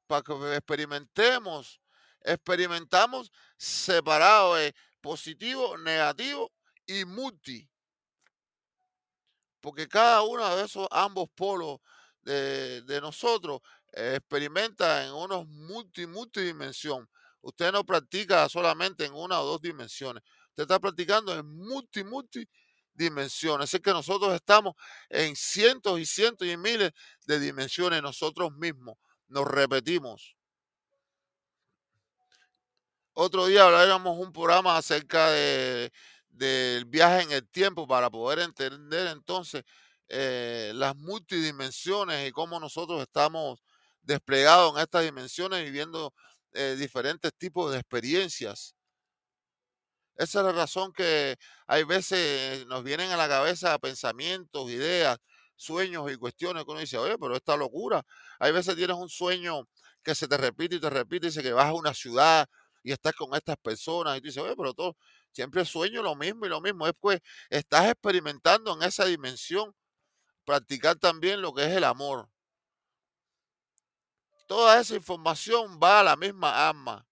[0.08, 1.81] para que experimentemos,
[2.24, 6.51] experimentamos separado de positivo, negativo
[6.86, 7.69] y multi.
[9.59, 11.80] Porque cada uno de esos ambos polos
[12.22, 13.61] de, de nosotros
[13.93, 17.09] eh, experimenta en unos multi, multidimensión.
[17.41, 20.24] Usted no practica solamente en una o dos dimensiones.
[20.49, 22.47] Usted está practicando en multi, multi
[22.93, 23.74] dimensiones.
[23.74, 24.76] Es que nosotros estamos
[25.09, 26.91] en cientos y cientos y miles
[27.26, 28.97] de dimensiones nosotros mismos.
[29.28, 30.36] Nos repetimos.
[33.14, 35.91] Otro día hablaremos un programa acerca de,
[36.30, 39.64] del viaje en el tiempo para poder entender entonces
[40.07, 43.59] eh, las multidimensiones y cómo nosotros estamos
[44.01, 46.14] desplegados en estas dimensiones viviendo
[46.53, 48.76] eh, diferentes tipos de experiencias.
[50.16, 51.38] Esa es la razón que
[51.68, 55.18] hay veces nos vienen a la cabeza pensamientos, ideas,
[55.55, 58.03] sueños y cuestiones que uno dice, oye, pero esta locura.
[58.39, 59.68] Hay veces tienes un sueño
[60.03, 62.47] que se te repite y te repite, dice que vas a una ciudad
[62.84, 64.98] y estás con estas personas y tú dices, oye, pero todo,
[65.32, 66.88] siempre sueño lo mismo y lo mismo.
[66.88, 67.20] Es pues,
[67.50, 69.76] estás experimentando en esa dimensión,
[70.46, 72.30] practicar también lo que es el amor.
[74.48, 77.08] Toda esa información va a la misma alma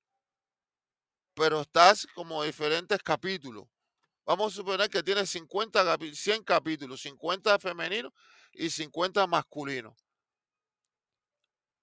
[1.40, 3.66] pero estás como diferentes capítulos.
[4.26, 8.12] Vamos a suponer que tienes 50 100 capítulos, 50 femeninos
[8.52, 9.96] y 50 masculinos.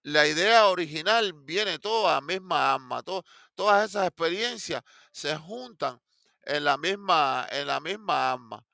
[0.07, 4.81] La idea original viene toda misma alma, todas esas experiencias
[5.11, 6.01] se juntan
[6.43, 8.65] en la misma en la misma alma.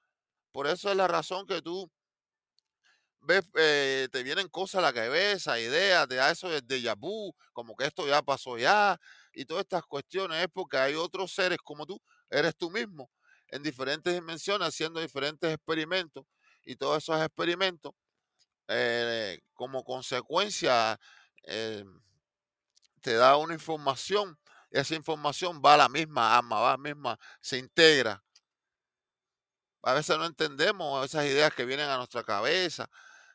[0.53, 1.91] Por eso es la razón que tú
[3.21, 6.97] ves, eh, te vienen cosas a la cabeza, ideas, te da eso de déjà
[7.53, 8.99] como que esto ya pasó ya,
[9.33, 13.11] y todas estas cuestiones es porque hay otros seres como tú, eres tú mismo,
[13.49, 16.25] en diferentes dimensiones, haciendo diferentes experimentos,
[16.65, 17.93] y todos esos experimentos,
[18.69, 20.99] eh, como consecuencia,
[21.45, 21.85] eh,
[23.01, 24.39] te da una información,
[24.71, 28.23] y esa información va a la misma alma, va a la misma, se integra.
[29.83, 32.89] A veces no entendemos esas ideas que vienen a nuestra cabeza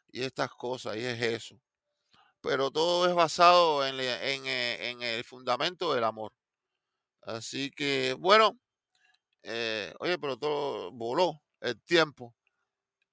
[0.10, 1.60] y estas cosas, y es eso
[2.42, 6.32] pero todo es basado en, eh, en, el fundamento del amor.
[7.24, 8.58] Así que, bueno,
[9.44, 12.34] eh, oye, pero todo voló el tiempo.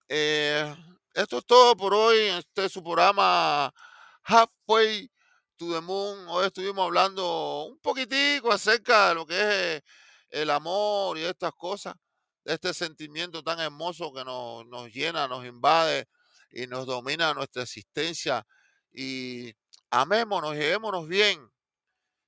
[0.08, 2.18] Esto es todo por hoy.
[2.18, 3.72] Este es su programa
[4.26, 5.10] Halfway
[5.58, 6.26] to the Moon.
[6.28, 9.82] Hoy estuvimos hablando un poquitico acerca de lo que es
[10.30, 11.94] el amor y estas cosas,
[12.44, 16.08] este sentimiento tan hermoso que nos, nos llena, nos invade
[16.50, 18.46] y nos domina nuestra existencia
[18.92, 19.52] y
[19.90, 21.50] amémonos, llevémonos bien.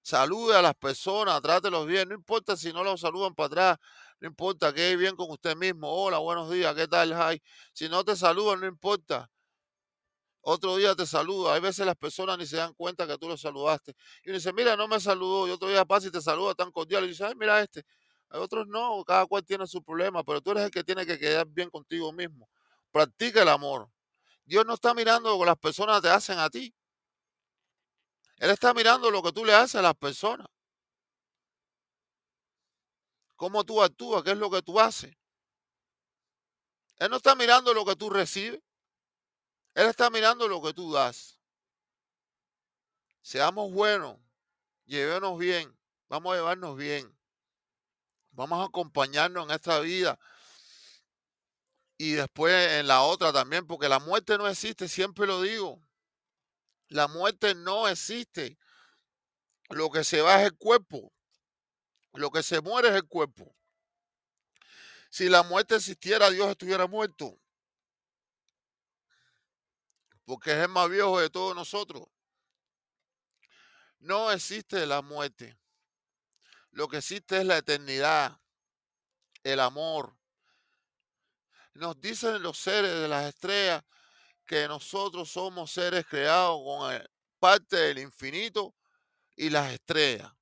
[0.02, 3.78] Salude a las personas, trátelos bien, no importa si no los saludan para atrás,
[4.20, 5.90] no importa que hay bien con usted mismo.
[5.90, 7.12] Hola, buenos días, ¿qué tal?
[7.12, 7.42] Hi?
[7.72, 9.30] Si no te saludan, no importa.
[10.48, 11.54] Otro día te saluda.
[11.54, 13.96] Hay veces las personas ni se dan cuenta que tú los saludaste.
[14.22, 15.48] Y uno dice, mira, no me saludó.
[15.48, 17.04] Y otro día pasa y te saluda tan cordial.
[17.04, 17.84] Y dice, ay, mira este.
[18.28, 21.18] Hay otros no, cada cual tiene su problema, pero tú eres el que tiene que
[21.18, 22.48] quedar bien contigo mismo.
[22.92, 23.90] Practica el amor.
[24.44, 26.72] Dios no está mirando lo que las personas te hacen a ti.
[28.36, 30.46] Él está mirando lo que tú le haces a las personas.
[33.34, 35.12] Cómo tú actúas, qué es lo que tú haces.
[36.98, 38.60] Él no está mirando lo que tú recibes.
[39.76, 41.38] Él está mirando lo que tú das.
[43.20, 44.16] Seamos buenos,
[44.86, 47.14] llevémonos bien, vamos a llevarnos bien.
[48.30, 50.18] Vamos a acompañarnos en esta vida
[51.98, 55.86] y después en la otra también, porque la muerte no existe, siempre lo digo.
[56.88, 58.58] La muerte no existe.
[59.68, 61.12] Lo que se va es el cuerpo.
[62.14, 63.54] Lo que se muere es el cuerpo.
[65.10, 67.38] Si la muerte existiera, Dios estuviera muerto.
[70.26, 72.06] Porque es el más viejo de todos nosotros.
[74.00, 75.58] No existe la muerte.
[76.70, 78.38] Lo que existe es la eternidad,
[79.44, 80.14] el amor,
[81.74, 83.84] Nos dicen los seres de las estrellas
[84.46, 88.74] que nosotros somos seres creados con el- parte del infinito
[89.36, 90.32] y las estrellas.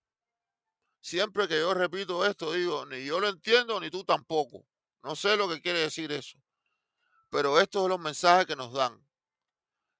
[1.01, 4.67] Siempre que yo repito esto, digo, ni yo lo entiendo, ni tú tampoco.
[5.05, 6.39] No sé lo que quiere decir eso.
[7.31, 9.04] Pero estos son los mensajes que nos dan.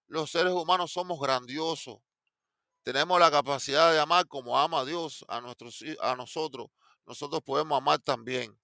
[0.07, 1.99] Los seres humanos somos grandiosos.
[2.83, 5.41] Tenemos la capacidad de amar como ama Dios a,
[5.81, 6.69] hi- a nosotros.
[7.07, 8.59] Nosotros podemos amar también.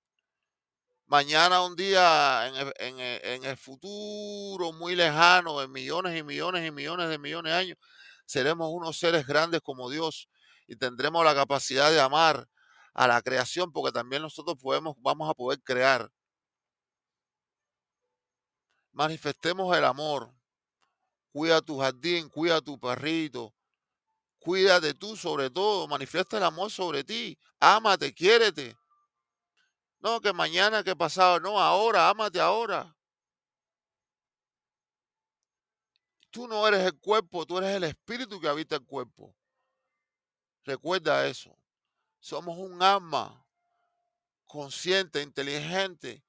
[1.07, 6.22] Mañana, un día en el, en el- en el futuro muy lejano, en millones y
[6.22, 7.78] millones y millones de millones de años,
[8.26, 10.28] seremos unos seres grandes como Dios
[10.68, 12.49] y tendremos la capacidad de amar
[12.95, 16.11] a la creación porque también nosotros podemos, vamos a poder crear.
[18.93, 20.32] Manifestemos el amor.
[21.33, 23.55] Cuida tu jardín, cuida tu perrito,
[24.41, 28.76] cuídate tú sobre todo, manifiesta el amor sobre ti, ámate, quiérete.
[30.01, 32.97] No, que mañana, que pasado, no, ahora, ámate ahora.
[36.31, 39.35] Tú no eres el cuerpo, tú eres el espíritu que habita el cuerpo.
[40.64, 41.57] Recuerda eso.
[42.18, 43.45] Somos un alma
[44.47, 46.24] consciente, inteligente,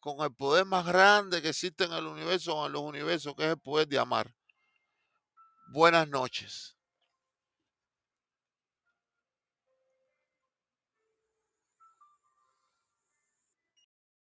[0.00, 3.44] con el poder más grande que existe en el universo o en los universos, que
[3.44, 4.34] es el poder de amar.
[5.70, 6.77] Buenas noches.